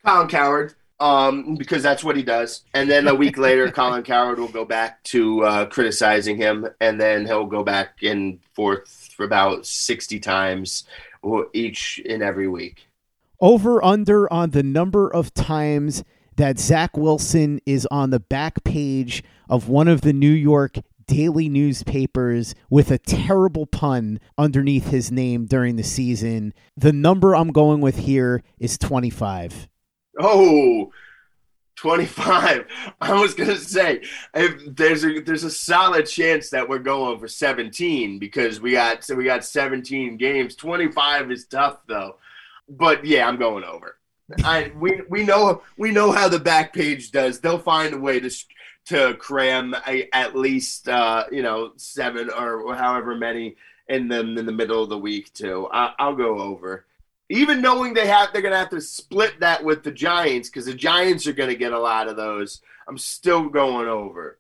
Colin 0.05 0.27
Cowherd, 0.27 0.75
um, 0.99 1.55
because 1.57 1.83
that's 1.83 2.03
what 2.03 2.17
he 2.17 2.23
does. 2.23 2.65
And 2.75 2.91
then 2.91 3.07
a 3.09 3.15
week 3.15 3.39
later, 3.39 3.71
Colin 3.71 4.03
Cowherd 4.03 4.39
will 4.39 4.49
go 4.49 4.65
back 4.65 5.03
to 5.05 5.45
uh, 5.45 5.67
criticizing 5.67 6.37
him, 6.37 6.67
and 6.81 7.01
then 7.01 7.27
he'll 7.27 7.47
go 7.47 7.63
back 7.63 8.03
and 8.03 8.41
forth 8.55 9.13
for 9.15 9.25
about 9.25 9.67
60 9.67 10.19
times 10.19 10.85
each 11.53 12.01
and 12.09 12.23
every 12.23 12.49
week. 12.49 12.89
Over 13.41 13.85
under 13.85 14.33
on 14.33 14.51
the 14.51 14.63
number 14.63 15.09
of 15.13 15.35
times 15.35 16.05
that 16.37 16.59
Zach 16.59 16.97
Wilson 16.97 17.61
is 17.67 17.87
on 17.91 18.11
the 18.11 18.21
back 18.21 18.65
page 18.65 19.23
of 19.49 19.69
one 19.69 19.89
of 19.89 20.03
the 20.03 20.13
New 20.13 20.31
York 20.31 20.79
daily 21.07 21.49
newspapers 21.49 22.55
with 22.69 22.91
a 22.91 22.99
terrible 22.99 23.67
pun 23.67 24.19
underneath 24.37 24.89
his 24.89 25.11
name 25.11 25.47
during 25.47 25.77
the 25.77 25.83
season. 25.83 26.53
The 26.77 26.93
number 26.93 27.35
I'm 27.35 27.53
going 27.53 27.81
with 27.81 27.99
here 27.99 28.43
is 28.59 28.77
25. 28.79 29.69
Oh, 30.19 30.93
25. 31.77 32.67
I 33.01 33.21
was 33.21 33.35
going 33.35 33.51
to 33.51 33.57
say 33.57 34.03
there's 34.67 35.05
a 35.05 35.21
there's 35.21 35.45
a 35.45 35.51
solid 35.51 36.07
chance 36.07 36.51
that 36.51 36.69
we're 36.69 36.79
going 36.79 37.19
for 37.19 37.29
17 37.29 38.19
because 38.19 38.61
we 38.61 38.73
got 38.73 39.05
so 39.05 39.15
we 39.15 39.25
got 39.25 39.45
17 39.45 40.17
games. 40.17 40.57
25 40.57 41.31
is 41.31 41.47
tough 41.47 41.79
though. 41.87 42.17
But 42.69 43.05
yeah, 43.05 43.29
I'm 43.29 43.39
going 43.39 43.65
over. 43.65 43.97
I 44.43 44.73
we 44.77 45.01
we 45.09 45.23
know 45.23 45.63
we 45.77 45.93
know 45.93 46.11
how 46.11 46.29
the 46.29 46.41
back 46.41 46.73
page 46.73 47.13
does. 47.13 47.41
They'll 47.41 47.59
find 47.59 47.95
a 47.95 47.99
way 47.99 48.19
to 48.21 48.31
to 48.87 49.15
cram 49.15 49.75
a, 49.87 50.09
at 50.13 50.37
least 50.37 50.89
uh, 50.89 51.25
you 51.31 51.43
know 51.43 51.73
seven 51.77 52.31
or 52.31 52.75
however 52.75 53.15
many 53.15 53.57
in 53.89 54.09
them 54.09 54.37
in 54.37 54.47
the 54.47 54.53
middle 54.53 54.83
of 54.83 54.89
the 54.89 54.99
week 54.99 55.33
too. 55.33 55.69
I, 55.73 55.93
I'll 55.99 56.17
go 56.17 56.41
over, 56.41 56.87
even 57.29 57.61
knowing 57.61 57.95
they 57.95 58.09
have 58.09 58.33
they're 58.33 58.43
gonna 58.43 58.57
have 58.57 58.71
to 58.71 58.81
split 58.81 59.41
that 59.41 59.63
with 59.63 59.85
the 59.85 59.93
Giants 59.93 60.49
because 60.49 60.67
the 60.67 60.75
Giants 60.75 61.27
are 61.27 61.33
gonna 61.33 61.55
get 61.55 61.73
a 61.73 61.79
lot 61.79 62.09
of 62.09 62.17
those. 62.17 62.63
I'm 62.89 62.99
still 62.99 63.49
going 63.49 63.89
over. 63.89 64.39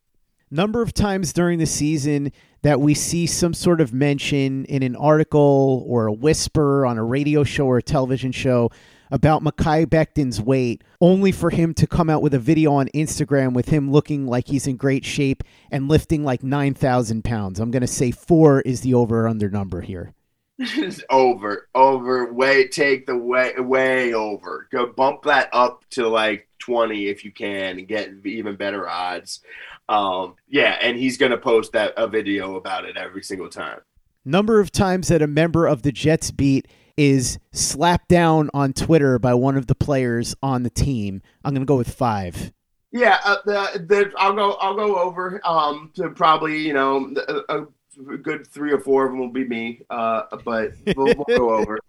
Number 0.50 0.80
of 0.80 0.94
times 0.94 1.32
during 1.32 1.58
the 1.58 1.66
season 1.66 2.30
that 2.62 2.80
we 2.80 2.94
see 2.94 3.26
some 3.26 3.52
sort 3.52 3.80
of 3.80 3.92
mention 3.92 4.64
in 4.66 4.84
an 4.84 4.94
article 4.94 5.84
or 5.88 6.06
a 6.06 6.12
whisper 6.12 6.86
on 6.86 6.98
a 6.98 7.04
radio 7.04 7.42
show 7.42 7.66
or 7.66 7.78
a 7.78 7.82
television 7.82 8.30
show 8.30 8.70
about 9.10 9.42
Mekhi 9.42 9.88
Becton's 9.88 10.40
weight, 10.40 10.82
only 11.00 11.32
for 11.32 11.50
him 11.50 11.74
to 11.74 11.86
come 11.86 12.08
out 12.08 12.22
with 12.22 12.32
a 12.32 12.38
video 12.38 12.72
on 12.72 12.88
Instagram 12.88 13.54
with 13.54 13.68
him 13.68 13.90
looking 13.90 14.26
like 14.26 14.46
he's 14.46 14.68
in 14.68 14.76
great 14.76 15.04
shape 15.04 15.42
and 15.70 15.88
lifting 15.88 16.24
like 16.24 16.44
9,000 16.44 17.24
pounds. 17.24 17.58
I'm 17.58 17.72
going 17.72 17.82
to 17.82 17.86
say 17.88 18.12
four 18.12 18.60
is 18.60 18.82
the 18.82 18.94
over 18.94 19.26
under 19.26 19.50
number 19.50 19.80
here. 19.80 20.14
over, 21.10 21.68
over, 21.74 22.32
way, 22.32 22.68
take 22.68 23.06
the 23.06 23.16
way, 23.16 23.52
way 23.58 24.14
over. 24.14 24.68
Go 24.70 24.86
bump 24.86 25.24
that 25.24 25.50
up 25.52 25.84
to 25.90 26.08
like 26.08 26.45
20 26.58 27.08
if 27.08 27.24
you 27.24 27.32
can 27.32 27.78
and 27.78 27.88
get 27.88 28.10
even 28.24 28.56
better 28.56 28.88
odds. 28.88 29.40
Um, 29.88 30.34
yeah, 30.48 30.78
and 30.80 30.96
he's 30.96 31.16
going 31.16 31.32
to 31.32 31.38
post 31.38 31.72
that 31.72 31.94
a 31.96 32.06
video 32.06 32.56
about 32.56 32.84
it 32.84 32.96
every 32.96 33.22
single 33.22 33.48
time. 33.48 33.80
Number 34.24 34.58
of 34.60 34.72
times 34.72 35.08
that 35.08 35.22
a 35.22 35.26
member 35.26 35.66
of 35.66 35.82
the 35.82 35.92
Jets 35.92 36.30
beat 36.30 36.66
is 36.96 37.38
slapped 37.52 38.08
down 38.08 38.50
on 38.52 38.72
Twitter 38.72 39.18
by 39.18 39.34
one 39.34 39.56
of 39.56 39.66
the 39.66 39.74
players 39.74 40.34
on 40.42 40.62
the 40.62 40.70
team. 40.70 41.22
I'm 41.44 41.52
going 41.52 41.62
to 41.62 41.66
go 41.66 41.76
with 41.76 41.94
five. 41.94 42.52
Yeah, 42.90 43.18
uh, 43.24 43.36
the, 43.44 43.84
the, 43.86 44.12
I'll 44.16 44.32
go. 44.32 44.52
I'll 44.54 44.74
go 44.74 44.96
over. 44.98 45.40
Um, 45.46 45.90
to 45.96 46.08
probably 46.10 46.58
you 46.58 46.72
know 46.72 47.12
a, 47.28 47.58
a 47.60 48.16
good 48.16 48.46
three 48.46 48.72
or 48.72 48.80
four 48.80 49.04
of 49.04 49.12
them 49.12 49.20
will 49.20 49.28
be 49.28 49.44
me. 49.44 49.82
Uh, 49.90 50.22
but 50.44 50.72
we'll, 50.96 51.14
we'll 51.14 51.38
go 51.38 51.50
over. 51.50 51.78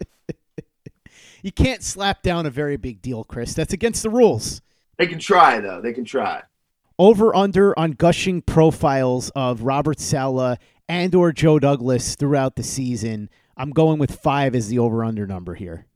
You 1.42 1.52
can't 1.52 1.82
slap 1.82 2.22
down 2.22 2.46
a 2.46 2.50
very 2.50 2.76
big 2.76 3.00
deal, 3.02 3.24
Chris. 3.24 3.54
That's 3.54 3.72
against 3.72 4.02
the 4.02 4.10
rules. 4.10 4.60
They 4.96 5.06
can 5.06 5.18
try 5.18 5.60
though. 5.60 5.80
They 5.80 5.92
can 5.92 6.04
try. 6.04 6.42
Over 6.98 7.34
under 7.34 7.78
on 7.78 7.92
gushing 7.92 8.42
profiles 8.42 9.30
of 9.30 9.62
Robert 9.62 10.00
Saleh 10.00 10.58
and 10.88 11.14
or 11.14 11.32
Joe 11.32 11.58
Douglas 11.58 12.16
throughout 12.16 12.56
the 12.56 12.64
season. 12.64 13.30
I'm 13.56 13.70
going 13.70 13.98
with 13.98 14.20
five 14.20 14.54
as 14.54 14.68
the 14.68 14.78
over 14.80 15.04
under 15.04 15.26
number 15.26 15.54
here. 15.54 15.86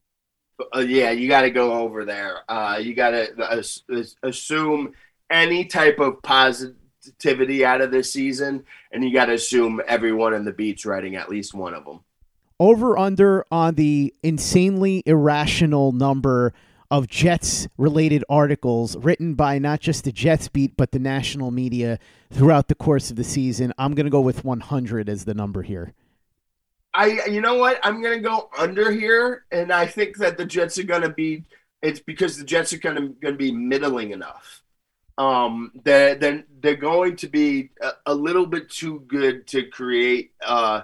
Uh, 0.75 0.81
yeah, 0.81 1.11
you 1.11 1.29
got 1.29 1.43
to 1.43 1.51
go 1.51 1.73
over 1.73 2.05
there. 2.05 2.39
Uh, 2.49 2.79
you 2.81 2.95
got 2.95 3.11
to 3.11 3.33
uh, 3.43 4.03
assume 4.23 4.93
any 5.31 5.65
type 5.65 5.99
of 5.99 6.23
positivity 6.23 7.65
out 7.65 7.81
of 7.81 7.91
this 7.91 8.13
season, 8.13 8.65
and 8.93 9.03
you 9.03 9.13
got 9.13 9.27
to 9.27 9.33
assume 9.33 9.81
everyone 9.89 10.35
in 10.35 10.45
the 10.45 10.53
beats 10.53 10.87
writing 10.87 11.17
at 11.17 11.29
least 11.29 11.55
one 11.55 11.75
of 11.75 11.85
them. 11.85 12.01
Over 12.63 12.97
under 12.97 13.45
on 13.51 13.75
the 13.75 14.15
insanely 14.23 15.03
irrational 15.05 15.91
number 15.91 16.55
of 16.93 17.09
Jets 17.09 17.67
related 17.77 18.25
articles 18.29 18.97
written 18.99 19.35
by 19.35 19.59
not 19.59 19.81
just 19.81 20.05
the 20.05 20.13
Jets 20.13 20.47
beat, 20.47 20.77
but 20.77 20.93
the 20.93 21.01
national 21.01 21.51
media 21.51 21.99
throughout 22.31 22.69
the 22.69 22.77
course 22.77 23.11
of 23.11 23.17
the 23.17 23.25
season. 23.25 23.73
I'm 23.79 23.97
going 23.97 24.07
to 24.07 24.11
go 24.11 24.21
with 24.21 24.45
100 24.45 25.09
as 25.09 25.25
the 25.25 25.35
number 25.35 25.63
here. 25.63 25.93
I 26.95 27.25
you 27.27 27.41
know 27.41 27.57
what? 27.57 27.81
I'm 27.83 28.01
gonna 28.01 28.21
go 28.21 28.49
under 28.57 28.93
here, 28.93 29.45
and 29.51 29.73
I 29.73 29.87
think 29.87 30.19
that 30.19 30.37
the 30.39 30.45
Jets 30.45 30.79
are 30.79 30.85
gonna 30.85 31.13
be. 31.13 31.43
It's 31.83 31.99
because 31.99 32.39
the 32.39 32.45
Jets 32.45 32.73
are 32.73 32.79
gonna 32.79 33.09
gonna 33.09 33.35
be 33.35 33.51
middling 33.51 34.13
enough. 34.13 34.63
Um, 35.19 35.73
they're 35.83 36.15
they're, 36.15 36.45
they're 36.61 36.77
going 36.77 37.17
to 37.17 37.27
be 37.27 37.71
a, 37.81 37.91
a 38.07 38.15
little 38.15 38.47
bit 38.47 38.71
too 38.71 39.01
good 39.09 39.49
to 39.49 39.65
create. 39.65 40.31
Uh, 40.41 40.83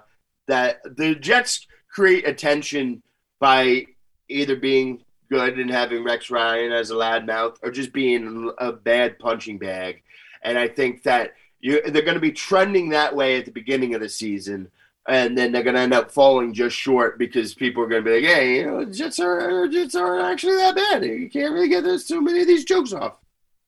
that 0.49 0.80
the 0.97 1.14
Jets 1.14 1.67
create 1.88 2.26
attention 2.26 3.02
by 3.40 3.87
either 4.28 4.57
being 4.57 5.02
good 5.30 5.59
and 5.59 5.71
having 5.71 6.04
Rex 6.04 6.30
Ryan 6.30 6.73
as 6.73 6.90
a 6.90 6.95
loudmouth, 6.95 7.59
or 7.62 7.71
just 7.71 7.92
being 7.92 8.50
a 8.59 8.73
bad 8.73 9.18
punching 9.18 9.59
bag. 9.59 10.02
And 10.42 10.59
I 10.59 10.68
think 10.68 11.02
that 11.02 11.35
you 11.61 11.83
they're 11.83 12.02
going 12.02 12.14
to 12.14 12.21
be 12.21 12.33
trending 12.33 12.90
that 12.90 13.14
way 13.14 13.38
at 13.38 13.45
the 13.45 13.50
beginning 13.50 13.95
of 13.95 14.00
the 14.00 14.09
season 14.09 14.71
and 15.09 15.37
then 15.37 15.50
they're 15.50 15.62
going 15.62 15.75
to 15.75 15.80
end 15.80 15.95
up 15.95 16.11
falling 16.11 16.52
just 16.52 16.76
short 16.76 17.18
because 17.18 17.54
people 17.54 17.83
are 17.83 17.88
going 17.88 18.04
to 18.04 18.11
be 18.11 18.21
like, 18.21 18.30
"Hey, 18.30 18.57
you 18.59 18.66
know, 18.66 18.85
Jets 18.85 19.18
are 19.18 19.66
Jets 19.66 19.95
aren't 19.95 20.25
actually 20.25 20.57
that 20.57 20.76
bad. 20.76 21.04
You 21.04 21.30
can't 21.30 21.54
really 21.54 21.68
get 21.68 21.83
this 21.83 22.07
too 22.07 22.21
many 22.21 22.42
of 22.42 22.47
these 22.47 22.64
jokes 22.64 22.92
off." 22.92 23.14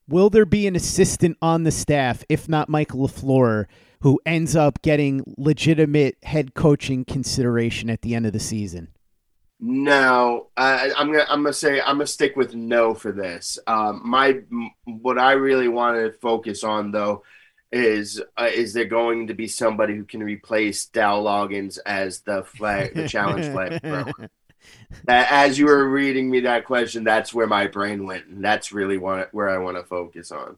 Will 0.06 0.28
there 0.28 0.44
be 0.44 0.66
an 0.66 0.76
assistant 0.76 1.38
on 1.40 1.64
the 1.64 1.70
staff, 1.70 2.24
if 2.28 2.48
not 2.48 2.68
Mike 2.68 2.90
LaFleur, 2.90 3.66
who 4.02 4.20
ends 4.24 4.56
up 4.56 4.82
getting 4.82 5.22
legitimate 5.36 6.16
head 6.22 6.54
coaching 6.54 7.04
consideration 7.04 7.90
at 7.90 8.02
the 8.02 8.14
end 8.14 8.26
of 8.26 8.32
the 8.32 8.40
season? 8.40 8.88
No, 9.62 10.48
I, 10.56 10.90
I'm 10.96 11.12
gonna 11.12 11.26
I'm 11.28 11.42
gonna 11.42 11.52
say 11.52 11.80
I'm 11.80 11.96
gonna 11.96 12.06
stick 12.06 12.34
with 12.34 12.54
no 12.54 12.94
for 12.94 13.12
this. 13.12 13.58
Um, 13.66 14.00
my 14.04 14.40
what 14.84 15.18
I 15.18 15.32
really 15.32 15.68
want 15.68 15.98
to 15.98 16.18
focus 16.18 16.64
on 16.64 16.92
though 16.92 17.24
is 17.70 18.22
uh, 18.38 18.48
is 18.52 18.72
there 18.72 18.86
going 18.86 19.26
to 19.26 19.34
be 19.34 19.46
somebody 19.46 19.94
who 19.94 20.04
can 20.04 20.22
replace 20.22 20.86
Dow 20.86 21.20
Loggains 21.20 21.78
as 21.84 22.20
the 22.20 22.42
flag, 22.42 22.94
the 22.94 23.06
challenge 23.08 23.46
flag 23.52 23.82
thrower? 23.82 24.30
as 25.08 25.58
you 25.58 25.66
were 25.66 25.88
reading 25.88 26.30
me 26.30 26.40
that 26.40 26.64
question, 26.64 27.04
that's 27.04 27.34
where 27.34 27.46
my 27.46 27.66
brain 27.66 28.06
went, 28.06 28.26
and 28.26 28.42
that's 28.44 28.72
really 28.72 28.98
what, 28.98 29.32
where 29.32 29.48
I 29.48 29.58
want 29.58 29.76
to 29.76 29.84
focus 29.84 30.32
on. 30.32 30.56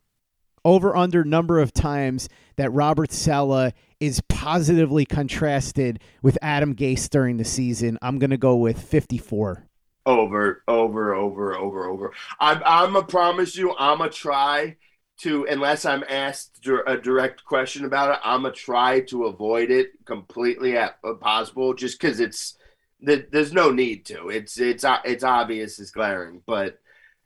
Over 0.64 0.96
under 0.96 1.24
number 1.24 1.58
of 1.58 1.72
times 1.72 2.28
that 2.56 2.70
Robert 2.70 3.12
Saleh 3.12 3.72
is 4.00 4.20
positively 4.28 5.04
contrasted 5.04 6.00
with 6.22 6.38
Adam 6.40 6.74
Gase 6.74 7.08
during 7.08 7.36
the 7.36 7.44
season. 7.44 7.98
I'm 8.00 8.18
going 8.18 8.30
to 8.30 8.36
go 8.36 8.56
with 8.56 8.80
54. 8.80 9.66
Over, 10.04 10.62
over, 10.66 11.14
over, 11.14 11.56
over, 11.56 11.88
over. 11.88 12.12
I'm, 12.40 12.62
I'm 12.64 12.96
a 12.96 13.04
promise 13.04 13.56
you, 13.56 13.74
I'm 13.76 14.00
a 14.00 14.08
try 14.08 14.76
to 15.22 15.46
unless 15.48 15.84
I'm 15.84 16.04
asked 16.08 16.66
a 16.66 16.96
direct 16.96 17.44
question 17.44 17.84
about 17.84 18.12
it, 18.12 18.20
I'm 18.24 18.42
gonna 18.42 18.54
try 18.54 19.00
to 19.02 19.26
avoid 19.26 19.70
it 19.70 19.92
completely 20.04 20.76
at 20.76 20.98
uh, 21.04 21.14
possible, 21.14 21.74
just 21.74 22.00
because 22.00 22.18
it's 22.18 22.56
there's 23.00 23.52
no 23.52 23.70
need 23.70 24.06
to. 24.06 24.28
It's 24.28 24.58
it's 24.58 24.82
uh, 24.84 24.98
it's 25.04 25.22
obvious, 25.24 25.78
it's 25.78 25.92
glaring, 25.92 26.42
but 26.46 26.80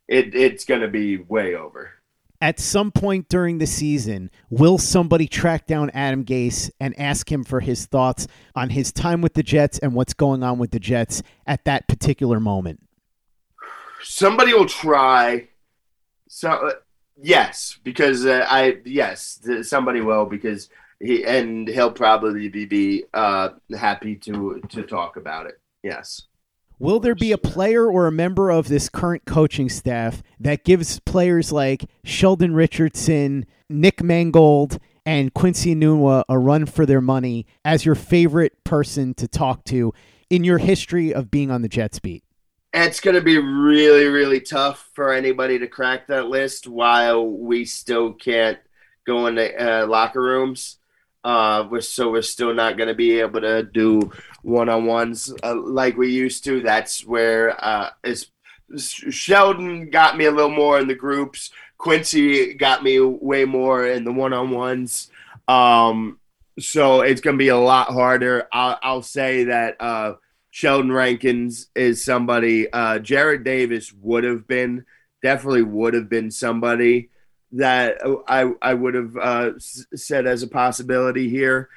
it 0.08 0.34
it's 0.34 0.66
gonna 0.66 0.88
be 0.88 1.16
way 1.16 1.54
over. 1.54 1.92
At 2.40 2.60
some 2.60 2.90
point 2.92 3.28
during 3.28 3.58
the 3.58 3.66
season, 3.66 4.30
will 4.50 4.78
somebody 4.78 5.26
track 5.26 5.66
down 5.66 5.90
Adam 5.90 6.24
Gase 6.24 6.70
and 6.80 6.98
ask 6.98 7.30
him 7.30 7.44
for 7.44 7.60
his 7.60 7.86
thoughts 7.86 8.26
on 8.54 8.70
his 8.70 8.92
time 8.92 9.22
with 9.22 9.34
the 9.34 9.42
Jets 9.42 9.78
and 9.78 9.94
what's 9.94 10.14
going 10.14 10.42
on 10.42 10.58
with 10.58 10.70
the 10.70 10.80
Jets 10.80 11.22
at 11.46 11.64
that 11.64 11.88
particular 11.88 12.40
moment? 12.40 12.80
somebody 14.02 14.54
will 14.54 14.66
try. 14.66 15.48
So 16.28 16.50
uh, 16.50 16.72
yes, 17.20 17.78
because 17.82 18.26
uh, 18.26 18.44
I 18.48 18.78
yes 18.84 19.40
somebody 19.62 20.00
will 20.00 20.26
because 20.26 20.68
he 21.00 21.24
and 21.24 21.68
he'll 21.68 21.92
probably 21.92 22.48
be, 22.48 22.64
be 22.64 23.04
uh, 23.12 23.50
happy 23.76 24.16
to 24.16 24.62
to 24.70 24.82
talk 24.82 25.16
about 25.16 25.46
it. 25.46 25.60
Yes. 25.82 26.26
Will 26.78 27.00
there 27.00 27.14
be 27.14 27.32
a 27.32 27.38
player 27.38 27.90
or 27.90 28.06
a 28.06 28.12
member 28.12 28.50
of 28.50 28.68
this 28.68 28.90
current 28.90 29.24
coaching 29.24 29.70
staff 29.70 30.22
that 30.38 30.62
gives 30.62 31.00
players 31.00 31.50
like 31.50 31.88
Sheldon 32.04 32.52
Richardson, 32.54 33.46
Nick 33.70 34.02
Mangold, 34.02 34.78
and 35.06 35.32
Quincy 35.32 35.74
Enunwa 35.74 36.24
a 36.28 36.38
run 36.38 36.66
for 36.66 36.84
their 36.84 37.00
money 37.00 37.46
as 37.64 37.86
your 37.86 37.94
favorite 37.94 38.62
person 38.62 39.14
to 39.14 39.26
talk 39.26 39.64
to 39.64 39.94
in 40.28 40.44
your 40.44 40.58
history 40.58 41.14
of 41.14 41.30
being 41.30 41.50
on 41.50 41.62
the 41.62 41.68
Jets 41.68 41.98
beat? 41.98 42.24
It's 42.74 43.00
going 43.00 43.14
to 43.14 43.22
be 43.22 43.38
really, 43.38 44.04
really 44.04 44.40
tough 44.40 44.90
for 44.92 45.14
anybody 45.14 45.58
to 45.58 45.66
crack 45.66 46.08
that 46.08 46.26
list 46.26 46.68
while 46.68 47.26
we 47.26 47.64
still 47.64 48.12
can't 48.12 48.58
go 49.06 49.28
into 49.28 49.82
uh, 49.82 49.86
locker 49.86 50.20
rooms. 50.20 50.76
Uh, 51.26 51.66
we're, 51.68 51.80
so 51.80 52.08
we're 52.08 52.22
still 52.22 52.54
not 52.54 52.76
going 52.76 52.88
to 52.88 52.94
be 52.94 53.18
able 53.18 53.40
to 53.40 53.64
do 53.64 54.12
one-on-ones 54.42 55.34
uh, 55.42 55.56
like 55.56 55.96
we 55.96 56.08
used 56.08 56.44
to. 56.44 56.60
That's 56.60 57.04
where 57.04 57.44
uh, 57.62 57.90
is 58.04 58.30
Sheldon 58.76 59.90
got 59.90 60.16
me 60.16 60.26
a 60.26 60.30
little 60.30 60.50
more 60.50 60.78
in 60.78 60.86
the 60.86 60.94
groups. 60.94 61.50
Quincy 61.78 62.54
got 62.54 62.84
me 62.84 63.00
way 63.00 63.44
more 63.44 63.86
in 63.88 64.04
the 64.04 64.12
one-on-ones. 64.12 65.10
Um, 65.48 66.20
so 66.60 67.00
it's 67.00 67.20
going 67.20 67.34
to 67.34 67.44
be 67.44 67.48
a 67.48 67.58
lot 67.58 67.88
harder. 67.88 68.46
I'll, 68.52 68.78
I'll 68.80 69.02
say 69.02 69.44
that 69.44 69.80
uh, 69.80 70.14
Sheldon 70.50 70.92
Rankins 70.92 71.68
is 71.74 72.04
somebody. 72.04 72.72
Uh, 72.72 73.00
Jarrad 73.00 73.42
Davis 73.42 73.92
would 74.00 74.22
have 74.22 74.46
been 74.46 74.84
definitely 75.22 75.62
would 75.62 75.94
have 75.94 76.08
been 76.08 76.30
somebody 76.30 77.10
that 77.52 77.98
I 78.28 78.52
I 78.60 78.74
would 78.74 78.94
have 78.94 79.16
uh, 79.16 79.50
said 79.58 80.26
as 80.26 80.42
a 80.42 80.48
possibility 80.48 81.28
here, 81.28 81.68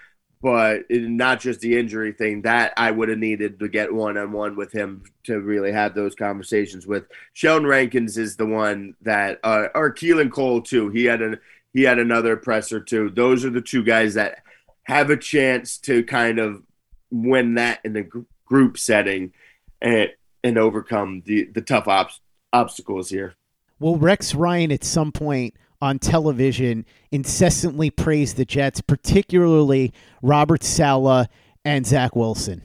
but 0.42 0.82
it, 0.90 1.04
not 1.10 1.40
just 1.40 1.60
the 1.62 1.78
injury 1.78 2.12
thing. 2.12 2.42
That 2.44 2.74
I 2.78 2.92
would 2.92 3.10
have 3.10 3.18
needed 3.18 3.60
to 3.60 3.68
get 3.68 3.94
one 3.94 4.18
on 4.18 4.32
one 4.32 4.56
with 4.56 4.72
him 4.72 5.04
to 5.26 5.40
really 5.40 5.72
have 5.72 5.94
those 5.94 6.16
conversations 6.16 6.88
with. 6.88 7.06
Sheldon 7.34 7.68
Rankins 7.68 8.18
is 8.18 8.36
the 8.36 8.46
one 8.46 8.96
that, 9.02 9.40
uh, 9.44 9.68
or 9.76 9.94
Keelan 9.94 10.32
Cole 10.32 10.62
too. 10.62 10.90
He 10.90 11.06
had 11.06 11.22
a 11.22 11.40
he 11.74 11.84
had 11.84 12.00
another 12.00 12.36
presser 12.36 12.80
too. 12.80 13.10
Those 13.10 13.46
are 13.46 13.52
the 13.52 13.62
two 13.62 13.84
guys 13.84 14.16
that 14.16 14.40
have 14.84 15.10
a 15.10 15.18
chance 15.18 15.78
to 15.78 16.04
kind 16.04 16.40
of 16.40 16.64
win 17.12 17.56
that 17.56 17.80
in 17.84 17.94
the 17.94 18.04
gr- 18.04 18.22
group 18.46 18.78
setting 18.78 19.34
and 19.82 20.10
and 20.44 20.58
overcome 20.58 21.22
the 21.26 21.46
the 21.46 21.62
tough 21.62 21.88
ob- 21.88 22.10
obstacles 22.52 23.10
here. 23.10 23.36
Will 23.80 23.98
Rex 23.98 24.36
Ryan 24.36 24.72
at 24.72 24.84
some 24.84 25.12
point 25.12 25.56
on 25.82 26.00
television 26.00 26.86
incessantly 27.12 27.90
praise 27.90 28.34
the 28.34 28.46
Jets, 28.46 28.82
particularly 28.82 29.94
Robert 30.22 30.64
Saleh 30.64 31.28
and 31.64 31.86
Zach 31.86 32.16
Wilson? 32.16 32.64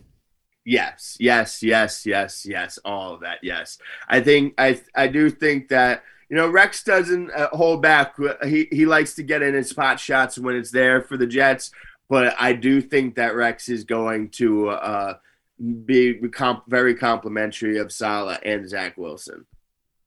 Yes, 0.65 1.17
yes, 1.21 1.63
yes, 1.63 2.07
yes, 2.07 2.47
yes. 2.47 2.79
All 2.85 3.15
of 3.15 3.21
that. 3.21 3.39
Yes, 3.43 3.79
I 4.09 4.21
think 4.21 4.55
I 4.57 4.81
I 4.95 5.09
do 5.09 5.29
think 5.29 5.69
that 5.69 6.03
you 6.31 6.37
know 6.37 6.49
Rex 6.49 6.83
doesn't 6.83 7.31
uh, 7.33 7.49
hold 7.53 7.83
back. 7.83 8.17
He 8.43 8.67
he 8.73 8.87
likes 8.87 9.15
to 9.15 9.23
get 9.23 9.43
in 9.43 9.53
his 9.53 9.73
pot 9.75 10.01
shots 10.01 10.39
when 10.39 10.57
it's 10.57 10.71
there 10.71 11.03
for 11.03 11.19
the 11.19 11.27
Jets, 11.27 11.71
but 12.09 12.35
I 12.41 12.55
do 12.55 12.81
think 12.81 13.17
that 13.17 13.35
Rex 13.35 13.69
is 13.69 13.85
going 13.85 14.31
to 14.31 14.71
uh, 14.71 15.15
be 15.85 16.15
comp- 16.33 16.67
very 16.67 16.95
complimentary 16.95 17.77
of 17.77 17.93
Saleh 17.93 18.39
and 18.43 18.67
Zach 18.67 18.97
Wilson. 18.97 19.45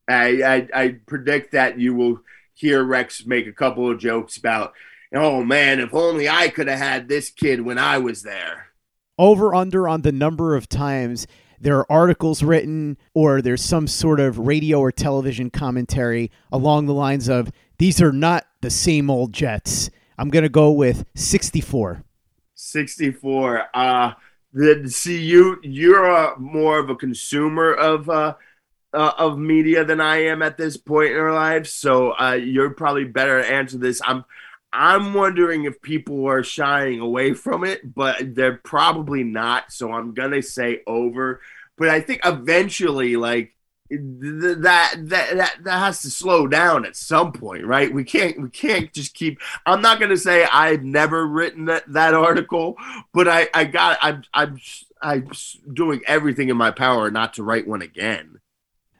I, 0.08 0.44
I, 0.44 0.68
I 0.74 0.96
predict 1.06 1.52
that 1.52 1.80
you 1.80 1.94
will 1.94 2.22
hear 2.54 2.84
Rex 2.84 3.26
make 3.26 3.48
a 3.48 3.52
couple 3.52 3.90
of 3.90 4.00
jokes 4.00 4.38
about, 4.38 4.74
oh 5.14 5.44
man, 5.44 5.80
if 5.80 5.94
only 5.94 6.28
I 6.28 6.48
could 6.50 6.68
have 6.68 6.80
had 6.80 7.08
this 7.08 7.30
kid 7.30 7.62
when 7.62 7.78
I 7.78 7.98
was 7.98 8.24
there. 8.24 8.68
Over 9.20 9.54
under 9.54 9.88
on 9.88 10.02
the 10.02 10.12
number 10.12 10.56
of 10.56 10.70
times 10.70 11.28
there 11.60 11.78
are 11.78 11.92
articles 11.92 12.44
written 12.44 12.98
or 13.14 13.42
there's 13.42 13.64
some 13.64 13.88
sort 13.88 14.20
of 14.20 14.38
radio 14.38 14.80
or 14.80 14.92
television 14.92 15.50
commentary 15.50 16.32
along 16.52 16.86
the 16.86 16.94
lines 16.94 17.28
of 17.28 17.52
these 17.80 18.02
are 18.02 18.12
not 18.12 18.46
the 18.62 18.70
same 18.70 19.10
old 19.10 19.34
Jets. 19.34 19.90
I'm 20.18 20.30
going 20.30 20.44
to 20.44 20.50
go 20.50 20.72
with 20.72 21.06
64. 21.16 22.04
64. 22.56 23.70
Uh 23.74 24.14
the 24.54 24.90
see 24.90 25.22
you 25.22 25.60
you're 25.62 26.06
a, 26.06 26.40
more 26.40 26.80
of 26.80 26.90
a 26.90 26.96
consumer 26.96 27.74
of 27.74 28.10
uh 28.10 28.34
uh, 28.98 29.14
of 29.20 29.38
media 29.38 29.86
than 29.86 30.02
I 30.02 30.24
am 30.24 30.42
at 30.42 30.58
this 30.58 30.76
point 30.76 31.12
in 31.12 31.20
our 31.20 31.34
lives. 31.34 31.72
So 31.72 32.14
uh, 32.20 32.34
you're 32.34 32.72
probably 32.72 33.06
better 33.06 33.40
to 33.40 33.48
answer 33.48 33.78
this. 33.78 34.02
I'm 34.04 34.26
I'm 34.74 35.14
wondering 35.14 35.66
if 35.66 35.82
people 35.82 36.28
are 36.28 36.44
shying 36.44 37.00
away 37.00 37.34
from 37.34 37.64
it, 37.64 37.94
but 37.94 38.34
they're 38.34 38.58
probably 38.58 39.24
not. 39.24 39.72
So 39.72 39.94
I'm 39.94 40.16
gonna 40.16 40.42
say 40.42 40.82
over. 40.88 41.42
But 41.78 41.90
I 41.90 42.02
think 42.02 42.22
eventually, 42.26 43.18
like 43.18 43.54
that 43.92 44.96
that 45.10 45.36
that 45.38 45.56
that 45.64 45.80
has 45.80 46.02
to 46.02 46.10
slow 46.10 46.48
down 46.48 46.84
at 46.84 46.96
some 46.96 47.32
point, 47.34 47.68
right? 47.68 47.94
We 47.94 48.04
can't 48.04 48.42
we 48.42 48.50
can't 48.50 48.92
just 48.94 49.14
keep. 49.14 49.40
I'm 49.68 49.84
not 49.84 50.00
gonna 50.00 50.18
say 50.18 50.44
I've 50.52 50.84
never 50.84 51.28
written 51.28 51.66
that 51.66 51.84
that 51.94 52.16
article, 52.16 52.78
but 53.14 53.28
I 53.28 53.48
I 53.54 53.66
got 53.66 54.00
I'm 54.02 54.24
I'm 54.34 54.60
I'm 55.04 55.30
doing 55.72 56.02
everything 56.08 56.50
in 56.50 56.58
my 56.58 56.72
power 56.72 57.12
not 57.12 57.36
to 57.36 57.44
write 57.44 57.68
one 57.68 57.84
again 57.84 58.40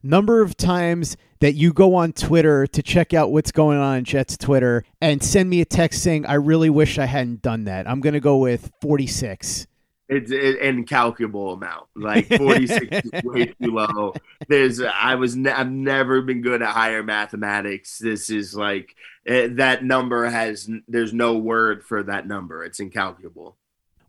number 0.04 0.42
of 0.42 0.56
times 0.58 1.18
that 1.40 1.54
you 1.54 1.74
go 1.74 1.96
on 1.96 2.14
Twitter 2.14 2.66
to 2.68 2.82
check 2.82 3.14
out 3.14 3.32
what's 3.32 3.52
going 3.52 3.78
on 3.78 3.98
in 3.98 4.04
Jets 4.04 4.38
Twitter 4.38 4.84
and 5.02 5.22
send 5.22 5.50
me 5.50 5.62
a 5.62 5.66
text 5.66 6.02
saying, 6.02 6.26
I 6.26 6.36
really 6.36 6.70
wish 6.70 6.98
I 6.98 7.06
hadn't 7.06 7.42
done 7.42 7.66
that. 7.66 7.88
I'm 7.88 8.02
going 8.02 8.14
to 8.14 8.20
go 8.20 8.38
with 8.38 8.72
46. 8.82 9.68
It's 10.10 10.32
an 10.32 10.58
incalculable 10.62 11.52
amount. 11.54 11.88
Like 11.96 12.28
46 12.28 13.10
is 13.12 13.12
way 13.24 13.46
too 13.48 13.72
low. 13.72 14.14
There's, 14.48 14.82
I 14.82 15.16
was, 15.16 15.36
ne- 15.36 15.52
I've 15.52 15.70
never 15.70 16.22
been 16.22 16.42
good 16.42 16.62
at 16.62 16.70
higher 16.70 17.04
mathematics. 17.04 18.00
This 18.00 18.30
is 18.30 18.56
like, 18.56 18.96
uh, 19.30 19.50
that 19.52 19.84
number 19.84 20.26
has, 20.26 20.70
there's 20.88 21.14
no 21.14 21.38
word 21.38 21.84
for 21.84 22.04
that 22.04 22.26
number. 22.26 22.64
It's 22.64 22.80
incalculable. 22.80 23.58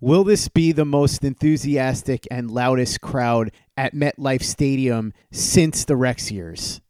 Will 0.00 0.22
this 0.22 0.48
be 0.48 0.70
the 0.72 0.84
most 0.84 1.24
enthusiastic 1.24 2.26
and 2.30 2.50
loudest 2.50 3.00
crowd 3.00 3.50
at 3.76 3.94
MetLife 3.94 4.42
Stadium 4.42 5.12
since 5.32 5.84
the 5.84 5.96
Rex 5.96 6.30
years? 6.30 6.80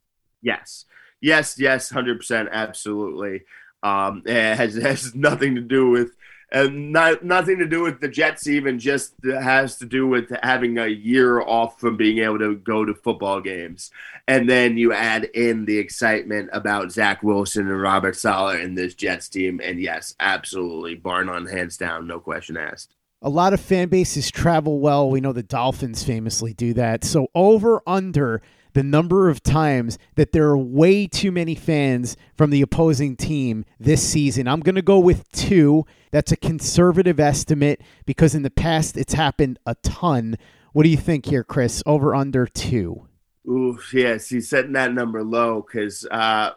Yes. 0.43 0.85
Yes, 1.21 1.59
yes, 1.59 1.91
100%. 1.91 2.51
Absolutely. 2.51 3.45
Um, 3.83 4.23
it 4.27 4.57
has, 4.57 4.75
has 4.75 5.15
nothing 5.15 5.55
to 5.55 5.63
do 5.63 5.91
with 5.91 6.11
and 6.51 6.93
not 6.93 7.23
nothing 7.23 7.59
to 7.59 7.67
do 7.67 7.83
with 7.83 8.01
the 8.01 8.09
Jets 8.09 8.47
even 8.47 8.79
just 8.79 9.13
has 9.25 9.77
to 9.79 9.87
do 9.87 10.07
with 10.07 10.33
having 10.43 10.79
a 10.79 10.87
year 10.87 11.41
off 11.41 11.79
from 11.79 11.97
being 11.97 12.19
able 12.19 12.39
to 12.39 12.57
go 12.57 12.85
to 12.85 12.95
football 12.95 13.41
games. 13.41 13.91
And 14.27 14.49
then 14.49 14.79
you 14.79 14.93
add 14.93 15.25
in 15.25 15.67
the 15.67 15.79
excitement 15.79 16.49
about 16.53 16.91
Zach 16.91 17.23
Wilson 17.23 17.69
and 17.69 17.83
Robert 17.83 18.17
Saleh 18.17 18.61
in 18.61 18.75
this 18.75 18.95
Jets 18.95 19.29
team. 19.29 19.61
And 19.63 19.79
yes, 19.79 20.15
absolutely, 20.21 20.95
bar 20.95 21.23
none, 21.25 21.47
hands 21.47 21.77
down, 21.77 22.07
no 22.07 22.19
question 22.19 22.57
asked. 22.57 22.95
A 23.21 23.29
lot 23.29 23.53
of 23.53 23.61
fan 23.61 23.89
bases 23.89 24.31
travel 24.31 24.79
well. 24.79 25.11
We 25.11 25.21
know 25.21 25.33
the 25.33 25.43
Dolphins 25.43 26.05
famously 26.05 26.55
do 26.55 26.73
that. 26.75 27.03
So, 27.03 27.27
over 27.35 27.83
under 27.85 28.41
the 28.75 28.85
number 28.85 29.29
of 29.29 29.43
times 29.43 29.99
that 30.15 30.31
there 30.31 30.47
are 30.49 30.59
way 30.59 31.09
too 31.09 31.33
many 31.33 31.57
fans 31.57 32.17
from 32.37 32.51
the 32.51 32.63
opposing 32.63 33.17
team 33.17 33.65
this 33.81 34.09
season. 34.09 34.47
I'm 34.47 34.61
going 34.61 34.77
to 34.77 34.83
go 34.83 35.01
with 35.01 35.29
two. 35.33 35.85
That's 36.13 36.31
a 36.31 36.37
conservative 36.37 37.19
estimate 37.19 37.81
because 38.07 38.37
in 38.37 38.43
the 38.43 38.51
past 38.51 38.97
it's 38.97 39.15
happened 39.15 39.59
a 39.67 39.75
ton. 39.83 40.37
What 40.73 40.85
do 40.85 40.89
you 40.91 40.97
think 40.97 41.27
here, 41.27 41.43
Chris? 41.43 41.83
Over 41.87 42.15
under 42.15 42.47
two? 42.47 43.09
Ooh, 43.49 43.81
yes, 43.93 44.29
he's 44.29 44.49
setting 44.49 44.75
that 44.75 44.93
number 44.93 45.25
low 45.25 45.67
because 45.67 46.07
uh, 46.09 46.53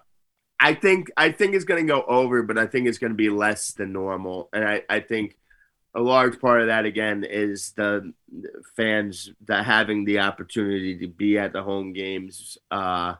I 0.59 0.73
think 0.75 1.09
I 1.17 1.31
think 1.31 1.55
it's 1.55 1.65
going 1.65 1.87
to 1.87 1.91
go 1.91 2.03
over, 2.03 2.43
but 2.43 2.59
I 2.59 2.67
think 2.67 2.87
it's 2.87 2.99
going 2.99 3.13
to 3.13 3.17
be 3.17 3.29
less 3.29 3.71
than 3.71 3.93
normal, 3.93 4.49
and 4.53 4.63
I, 4.63 4.83
I 4.87 4.99
think 4.99 5.37
a 5.93 6.01
large 6.01 6.39
part 6.39 6.61
of 6.61 6.67
that 6.67 6.85
again 6.85 7.25
is 7.27 7.71
the 7.71 8.13
fans 8.75 9.29
that 9.45 9.65
having 9.65 10.05
the 10.05 10.19
opportunity 10.19 10.97
to 10.97 11.07
be 11.07 11.37
at 11.37 11.51
the 11.51 11.61
home 11.61 11.91
games 11.93 12.57
uh, 12.71 13.15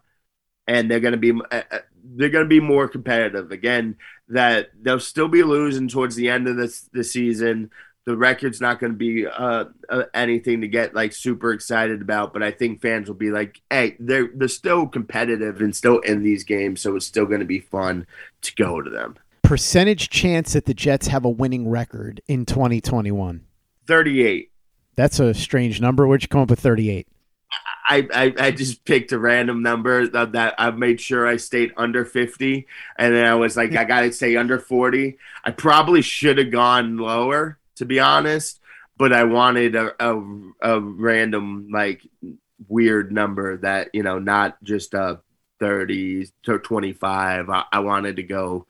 and 0.68 0.90
they're 0.90 1.00
going 1.00 1.12
to 1.14 1.18
be 1.18 1.32
uh, 1.32 1.62
uh, 1.72 1.80
they're 2.16 2.30
going 2.30 2.46
to 2.46 2.50
be 2.50 2.60
more 2.60 2.88
competitive. 2.88 3.52
Again 3.52 3.98
that 4.30 4.70
they'll 4.82 5.00
still 5.00 5.28
be 5.28 5.44
losing 5.44 5.88
towards 5.88 6.16
the 6.16 6.30
end 6.30 6.48
of 6.48 6.56
this 6.56 6.90
the 6.94 7.04
season. 7.04 7.72
The 8.06 8.18
record's 8.18 8.62
not 8.62 8.80
going 8.80 8.94
to 8.94 8.98
be 8.98 9.28
uh, 9.28 9.66
uh, 9.90 10.04
anything 10.14 10.62
to 10.62 10.68
get 10.68 10.96
like 10.96 11.14
super 11.14 11.54
excited 11.54 12.02
about 12.02 12.34
but 12.34 12.42
i 12.42 12.50
think 12.50 12.82
fans 12.82 13.08
will 13.08 13.16
be 13.16 13.30
like 13.30 13.62
hey 13.70 13.96
they're 14.00 14.28
they're 14.34 14.48
still 14.48 14.88
competitive 14.88 15.62
and 15.62 15.76
still 15.76 16.00
in 16.00 16.24
these 16.24 16.44
games 16.44 16.82
so 16.82 16.96
it's 16.96 17.06
still 17.06 17.28
going 17.28 17.42
to 17.42 17.46
be 17.46 17.60
fun 17.60 18.08
to 18.42 18.56
go 18.56 18.82
to 18.82 18.90
them 18.90 19.16
percentage 19.52 20.08
chance 20.08 20.54
that 20.54 20.64
the 20.64 20.74
Jets 20.74 21.08
have 21.08 21.26
a 21.26 21.30
winning 21.30 21.68
record 21.68 22.22
in 22.30 22.46
2021? 22.46 23.46
38. 23.86 24.50
That's 24.96 25.20
a 25.20 25.34
strange 25.34 25.82
number. 25.82 26.08
Where'd 26.08 26.22
you 26.22 26.30
come 26.30 26.40
up 26.40 26.50
with 26.50 26.62
38? 26.62 27.06
I, 27.86 28.08
I, 28.14 28.34
I 28.40 28.52
just 28.52 28.86
picked 28.86 29.12
a 29.12 29.20
random 29.20 29.62
number 29.62 30.08
that, 30.08 30.32
that 30.32 30.56
I 30.58 30.72
made 30.72 31.02
sure 31.02 31.28
I 31.28 31.36
stayed 31.36 31.74
under 31.76 32.06
50. 32.06 32.66
And 32.98 33.14
then 33.14 33.26
I 33.26 33.36
was 33.36 33.58
like, 33.58 33.76
I 33.76 33.84
got 33.84 34.02
to 34.02 34.14
stay 34.14 34.38
under 34.38 34.58
40. 34.58 35.18
I 35.44 35.52
probably 35.52 36.02
should 36.02 36.38
have 36.38 36.52
gone 36.52 36.96
lower, 36.96 37.58
to 37.76 37.84
be 37.84 38.00
honest, 38.00 38.62
but 38.96 39.12
I 39.12 39.26
wanted 39.26 39.76
a, 39.76 39.94
a, 40.00 40.18
a 40.62 40.80
random, 40.80 41.68
like, 41.74 42.08
weird 42.70 43.12
number 43.12 43.58
that, 43.58 43.90
you 43.92 44.04
know, 44.04 44.18
not 44.18 44.64
just 44.64 44.94
a 44.94 45.20
30 45.60 46.30
to 46.44 46.58
25. 46.58 47.50
I, 47.50 47.66
I 47.70 47.80
wanted 47.80 48.16
to 48.16 48.24
go 48.24 48.66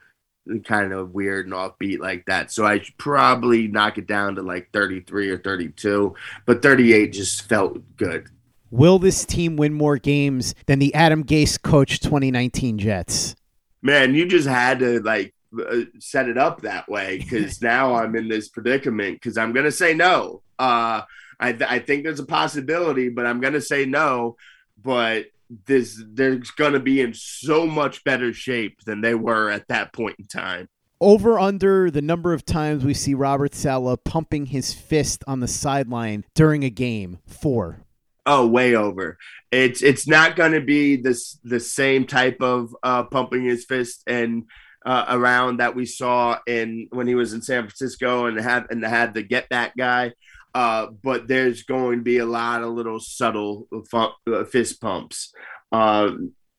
kind 0.65 0.93
of 0.93 1.13
weird 1.13 1.45
and 1.45 1.53
offbeat 1.53 1.99
like 1.99 2.25
that. 2.25 2.51
So 2.51 2.65
I 2.65 2.79
should 2.79 2.97
probably 2.97 3.67
knock 3.67 3.97
it 3.97 4.07
down 4.07 4.35
to 4.35 4.41
like 4.41 4.69
33 4.73 5.29
or 5.29 5.37
32, 5.37 6.15
but 6.45 6.61
38 6.61 7.13
just 7.13 7.43
felt 7.43 7.79
good. 7.97 8.27
Will 8.69 8.99
this 8.99 9.25
team 9.25 9.57
win 9.57 9.73
more 9.73 9.97
games 9.97 10.55
than 10.65 10.79
the 10.79 10.93
Adam 10.95 11.23
Gase 11.23 11.61
coached 11.61 12.03
2019 12.03 12.77
Jets? 12.77 13.35
Man, 13.81 14.15
you 14.15 14.25
just 14.25 14.47
had 14.47 14.79
to 14.79 15.01
like 15.01 15.33
uh, 15.59 15.81
set 15.99 16.29
it 16.29 16.37
up 16.37 16.61
that 16.61 16.87
way 16.89 17.17
because 17.21 17.61
now 17.61 17.95
I'm 17.95 18.15
in 18.15 18.29
this 18.29 18.49
predicament 18.49 19.15
because 19.15 19.37
I'm 19.37 19.53
going 19.53 19.65
to 19.65 19.71
say 19.71 19.93
no. 19.93 20.41
Uh, 20.57 21.01
I, 21.39 21.53
th- 21.53 21.69
I 21.69 21.79
think 21.79 22.03
there's 22.03 22.19
a 22.19 22.25
possibility, 22.25 23.09
but 23.09 23.25
I'm 23.25 23.41
going 23.41 23.53
to 23.53 23.61
say 23.61 23.85
no. 23.85 24.37
But 24.81 25.25
this 25.65 26.01
they're 26.13 26.41
going 26.55 26.73
to 26.73 26.79
be 26.79 27.01
in 27.01 27.13
so 27.13 27.65
much 27.65 28.03
better 28.03 28.33
shape 28.33 28.79
than 28.85 29.01
they 29.01 29.15
were 29.15 29.49
at 29.49 29.67
that 29.67 29.93
point 29.93 30.15
in 30.19 30.25
time. 30.25 30.67
Over 30.99 31.39
under 31.39 31.89
the 31.89 32.01
number 32.01 32.33
of 32.33 32.45
times 32.45 32.85
we 32.85 32.93
see 32.93 33.13
Robert 33.13 33.55
Saleh 33.55 34.03
pumping 34.03 34.47
his 34.47 34.73
fist 34.73 35.23
on 35.27 35.39
the 35.39 35.47
sideline 35.47 36.25
during 36.35 36.63
a 36.63 36.69
game. 36.69 37.19
Four. 37.25 37.81
Oh, 38.25 38.45
way 38.45 38.75
over. 38.75 39.17
It's 39.51 39.81
it's 39.81 40.07
not 40.07 40.35
going 40.35 40.51
to 40.51 40.61
be 40.61 40.95
this 40.95 41.39
the 41.43 41.59
same 41.59 42.05
type 42.05 42.37
of 42.41 42.75
uh, 42.83 43.03
pumping 43.03 43.43
his 43.43 43.65
fist 43.65 44.03
and 44.05 44.43
uh, 44.85 45.05
around 45.09 45.57
that 45.57 45.75
we 45.75 45.85
saw 45.85 46.37
in 46.47 46.87
when 46.91 47.07
he 47.07 47.15
was 47.15 47.33
in 47.33 47.41
San 47.41 47.63
Francisco 47.63 48.25
and 48.25 48.39
had 48.39 48.67
and 48.69 48.83
had 48.83 49.13
the 49.13 49.23
get 49.23 49.49
back 49.49 49.75
guy. 49.75 50.13
Uh, 50.53 50.87
but 51.03 51.27
there's 51.27 51.63
going 51.63 51.99
to 51.99 52.03
be 52.03 52.17
a 52.17 52.25
lot 52.25 52.63
of 52.63 52.73
little 52.73 52.99
subtle 52.99 53.67
uh, 53.93 54.43
fist 54.45 54.81
pumps. 54.81 55.33
Uh, 55.71 56.11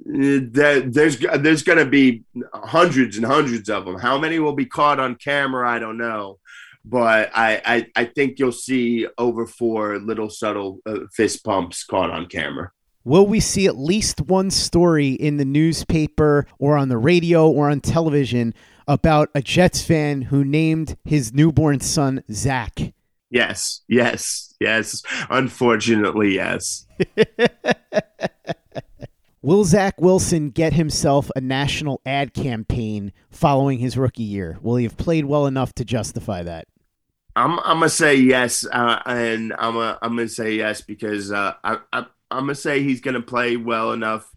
there, 0.04 0.80
there's 0.80 1.18
there's 1.18 1.62
going 1.62 1.78
to 1.78 1.86
be 1.86 2.24
hundreds 2.52 3.16
and 3.16 3.26
hundreds 3.26 3.68
of 3.68 3.84
them. 3.84 3.98
How 3.98 4.18
many 4.18 4.38
will 4.38 4.54
be 4.54 4.66
caught 4.66 4.98
on 4.98 5.14
camera? 5.14 5.68
I 5.68 5.78
don't 5.78 5.98
know, 5.98 6.38
but 6.84 7.30
I 7.34 7.62
I, 7.64 7.86
I 7.94 8.04
think 8.06 8.38
you'll 8.38 8.52
see 8.52 9.06
over 9.18 9.46
four 9.46 9.98
little 9.98 10.30
subtle 10.30 10.80
uh, 10.86 11.00
fist 11.12 11.44
pumps 11.44 11.84
caught 11.84 12.10
on 12.10 12.26
camera. 12.26 12.72
Will 13.04 13.26
we 13.26 13.40
see 13.40 13.66
at 13.66 13.76
least 13.76 14.20
one 14.20 14.50
story 14.50 15.10
in 15.10 15.36
the 15.36 15.44
newspaper 15.44 16.46
or 16.58 16.76
on 16.76 16.88
the 16.88 16.98
radio 16.98 17.50
or 17.50 17.68
on 17.68 17.80
television 17.80 18.54
about 18.86 19.28
a 19.34 19.42
Jets 19.42 19.82
fan 19.82 20.22
who 20.22 20.44
named 20.44 20.96
his 21.04 21.32
newborn 21.32 21.80
son 21.80 22.22
Zach? 22.30 22.92
Yes, 23.32 23.80
yes, 23.88 24.54
yes. 24.60 25.02
Unfortunately, 25.30 26.34
yes. 26.34 26.86
Will 29.42 29.64
Zach 29.64 29.98
Wilson 29.98 30.50
get 30.50 30.74
himself 30.74 31.30
a 31.34 31.40
national 31.40 32.02
ad 32.04 32.34
campaign 32.34 33.10
following 33.30 33.78
his 33.78 33.96
rookie 33.96 34.22
year? 34.22 34.58
Will 34.60 34.76
he 34.76 34.84
have 34.84 34.98
played 34.98 35.24
well 35.24 35.46
enough 35.46 35.72
to 35.74 35.84
justify 35.84 36.42
that? 36.42 36.68
I'm 37.34 37.58
I'm 37.60 37.78
gonna 37.78 37.88
say 37.88 38.16
yes, 38.16 38.66
uh, 38.70 39.00
and 39.06 39.54
I'm 39.58 39.78
a, 39.78 39.98
I'm 40.02 40.14
gonna 40.14 40.28
say 40.28 40.52
yes 40.52 40.82
because 40.82 41.32
uh, 41.32 41.54
I, 41.64 41.78
I 41.90 42.00
I'm 42.30 42.42
gonna 42.42 42.54
say 42.54 42.82
he's 42.82 43.00
gonna 43.00 43.22
play 43.22 43.56
well 43.56 43.92
enough 43.92 44.30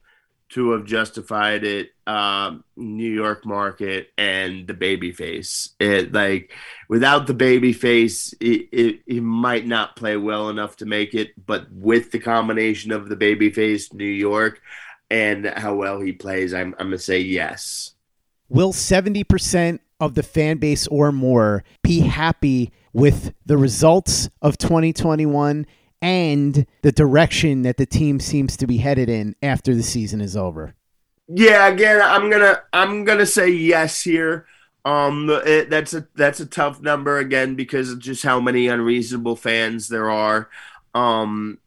to 0.50 0.72
have 0.72 0.86
justified 0.86 1.64
it 1.64 1.90
um, 2.08 2.64
New 2.76 3.12
York 3.12 3.46
market 3.46 4.10
and 4.18 4.68
the 4.68 4.74
baby 4.74 5.12
face. 5.12 5.70
It 5.80 6.14
like 6.14 6.52
without 6.88 7.28
the 7.28 7.34
baby 7.34 7.74
face, 7.74 8.34
it, 8.40 8.70
it, 8.72 9.00
it 9.08 9.22
might 9.22 9.66
not 9.66 9.96
play 9.96 10.18
well 10.18 10.50
enough 10.50 10.78
to 10.78 10.86
make 10.86 11.14
it. 11.14 11.32
But 11.46 11.72
with 11.72 12.12
the 12.12 12.20
combination 12.20 12.92
of 12.92 13.10
the 13.10 13.16
baby 13.16 13.50
face, 13.50 13.92
New 13.94 14.06
York, 14.06 14.62
and 15.10 15.46
how 15.46 15.76
well 15.76 16.00
he 16.00 16.12
plays, 16.12 16.54
I'm 16.54 16.76
I'm 16.80 16.88
gonna 16.88 17.00
say 17.00 17.20
yes. 17.20 17.94
Will 18.50 18.74
seventy 18.74 19.24
percent 19.24 19.82
of 20.00 20.14
the 20.14 20.24
fan 20.24 20.58
base 20.58 20.88
or 20.88 21.12
more 21.12 21.64
be 21.82 22.02
happy 22.02 22.72
with 22.94 23.34
the 23.46 23.58
results 23.58 24.30
of 24.42 24.58
2021 24.58 25.66
and 26.06 26.68
the 26.84 26.92
direction 26.92 27.64
that 27.64 27.78
the 27.78 27.86
team 27.88 28.20
seems 28.20 28.56
to 28.56 28.68
be 28.68 28.78
headed 28.78 29.10
in 29.10 29.36
after 29.42 29.74
the 29.74 29.82
season 29.82 30.22
is 30.22 30.38
over. 30.38 30.76
Yeah, 31.28 31.68
again, 31.68 32.00
I'm 32.00 32.30
gonna 32.30 32.62
I'm 32.72 33.06
gonna 33.06 33.26
say 33.26 33.50
yes 33.50 34.04
here. 34.04 34.46
Um, 34.86 35.28
it, 35.32 35.72
that's 35.72 35.96
a 35.96 36.08
that's 36.14 36.40
a 36.40 36.46
tough 36.46 36.80
number 36.80 37.18
again 37.18 37.56
because 37.56 37.90
of 37.90 37.98
just 37.98 38.22
how 38.22 38.40
many 38.40 38.68
unreasonable 38.68 39.36
fans 39.36 39.88
there 39.88 40.12
are. 40.12 40.48
Um, 40.94 41.58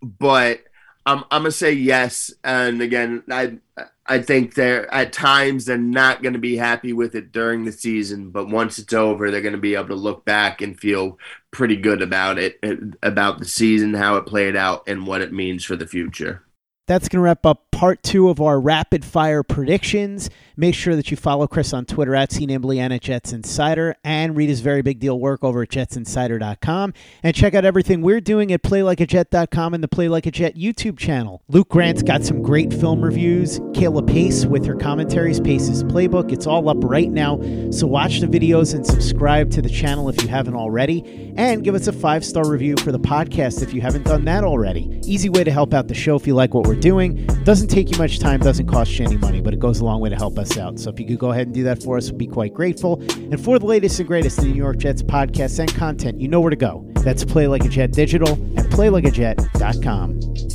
but 0.00 0.60
I'm 1.08 1.24
I'm 1.30 1.42
gonna 1.42 1.52
say 1.52 1.72
yes, 1.72 2.34
and 2.44 2.82
again, 2.82 3.22
I 3.30 3.56
I 4.04 4.20
think 4.20 4.54
they're 4.54 4.92
at 4.92 5.10
times 5.10 5.64
they're 5.64 5.78
not 5.78 6.22
to 6.34 6.38
be 6.38 6.58
happy 6.58 6.92
with 6.92 7.14
it 7.14 7.32
during 7.32 7.64
the 7.64 7.72
season, 7.72 8.28
but 8.28 8.50
once 8.50 8.78
it's 8.78 8.92
over, 8.92 9.30
they're 9.30 9.40
to 9.54 9.58
be 9.58 9.74
able 9.74 9.88
to 9.88 9.94
look 9.94 10.26
back 10.26 10.60
and 10.60 10.78
feel 10.78 11.18
pretty 11.50 11.76
good 11.76 12.02
about 12.02 12.38
it, 12.38 12.58
about 13.02 13.38
the 13.38 13.46
season, 13.46 13.94
how 13.94 14.16
it 14.16 14.26
played 14.26 14.54
out, 14.54 14.82
and 14.86 15.06
what 15.06 15.22
it 15.22 15.32
means 15.32 15.64
for 15.64 15.76
the 15.76 15.86
future. 15.86 16.42
That's 16.86 17.08
to 17.20 17.24
wrap 17.24 17.46
up 17.46 17.67
part 17.78 18.02
two 18.02 18.28
of 18.28 18.40
our 18.40 18.58
rapid 18.58 19.04
fire 19.04 19.44
predictions. 19.44 20.28
Make 20.56 20.74
sure 20.74 20.96
that 20.96 21.12
you 21.12 21.16
follow 21.16 21.46
Chris 21.46 21.72
on 21.72 21.84
Twitter 21.84 22.16
at 22.16 22.30
CNimbley 22.30 22.78
and 22.78 22.92
at 22.92 23.02
Jets 23.02 23.32
Insider 23.32 23.94
and 24.02 24.36
read 24.36 24.48
his 24.48 24.58
very 24.58 24.82
big 24.82 24.98
deal 24.98 25.20
work 25.20 25.44
over 25.44 25.62
at 25.62 25.68
jetsinsider.com. 25.68 26.92
And 27.22 27.36
check 27.36 27.54
out 27.54 27.64
everything 27.64 28.02
we're 28.02 28.20
doing 28.20 28.52
at 28.52 28.64
playlikeajet.com 28.64 29.74
and 29.74 29.84
the 29.84 29.86
Play 29.86 30.08
Like 30.08 30.26
a 30.26 30.32
Jet 30.32 30.56
YouTube 30.56 30.98
channel. 30.98 31.44
Luke 31.46 31.68
Grant's 31.68 32.02
got 32.02 32.24
some 32.24 32.42
great 32.42 32.74
film 32.74 33.00
reviews. 33.00 33.60
Kayla 33.60 34.04
Pace 34.04 34.44
with 34.44 34.66
her 34.66 34.74
commentaries, 34.74 35.38
Pace's 35.38 35.84
Playbook. 35.84 36.32
It's 36.32 36.48
all 36.48 36.68
up 36.68 36.78
right 36.82 37.12
now. 37.12 37.36
So 37.70 37.86
watch 37.86 38.18
the 38.18 38.26
videos 38.26 38.74
and 38.74 38.84
subscribe 38.84 39.52
to 39.52 39.62
the 39.62 39.70
channel 39.70 40.08
if 40.08 40.20
you 40.20 40.26
haven't 40.26 40.56
already. 40.56 41.32
And 41.36 41.62
give 41.62 41.76
us 41.76 41.86
a 41.86 41.92
five 41.92 42.24
star 42.24 42.50
review 42.50 42.74
for 42.78 42.90
the 42.90 42.98
podcast 42.98 43.62
if 43.62 43.72
you 43.72 43.80
haven't 43.80 44.06
done 44.06 44.24
that 44.24 44.42
already. 44.42 45.00
Easy 45.04 45.28
way 45.28 45.44
to 45.44 45.52
help 45.52 45.72
out 45.72 45.86
the 45.86 45.94
show 45.94 46.16
if 46.16 46.26
you 46.26 46.34
like 46.34 46.52
what 46.52 46.66
we're 46.66 46.74
doing. 46.74 47.24
Doesn't 47.44 47.67
take 47.68 47.90
you 47.90 47.98
much 47.98 48.18
time, 48.18 48.40
doesn't 48.40 48.66
cost 48.66 48.98
you 48.98 49.04
any 49.04 49.16
money, 49.16 49.40
but 49.40 49.52
it 49.54 49.60
goes 49.60 49.80
a 49.80 49.84
long 49.84 50.00
way 50.00 50.08
to 50.08 50.16
help 50.16 50.38
us 50.38 50.56
out. 50.56 50.78
So 50.78 50.90
if 50.90 50.98
you 50.98 51.06
could 51.06 51.18
go 51.18 51.30
ahead 51.32 51.46
and 51.48 51.54
do 51.54 51.62
that 51.64 51.82
for 51.82 51.96
us, 51.96 52.10
we'd 52.10 52.18
be 52.18 52.26
quite 52.26 52.54
grateful. 52.54 53.00
And 53.12 53.42
for 53.42 53.58
the 53.58 53.66
latest 53.66 53.98
and 53.98 54.08
greatest 54.08 54.42
New 54.42 54.54
York 54.54 54.78
Jets 54.78 55.02
podcasts 55.02 55.58
and 55.58 55.72
content, 55.74 56.20
you 56.20 56.28
know 56.28 56.40
where 56.40 56.50
to 56.50 56.56
go. 56.56 56.84
That's 56.96 57.24
Play 57.24 57.46
Like 57.46 57.64
a 57.64 57.68
Jet 57.68 57.92
Digital 57.92 58.32
at 58.58 58.66
playlikeajet.com. 58.66 60.47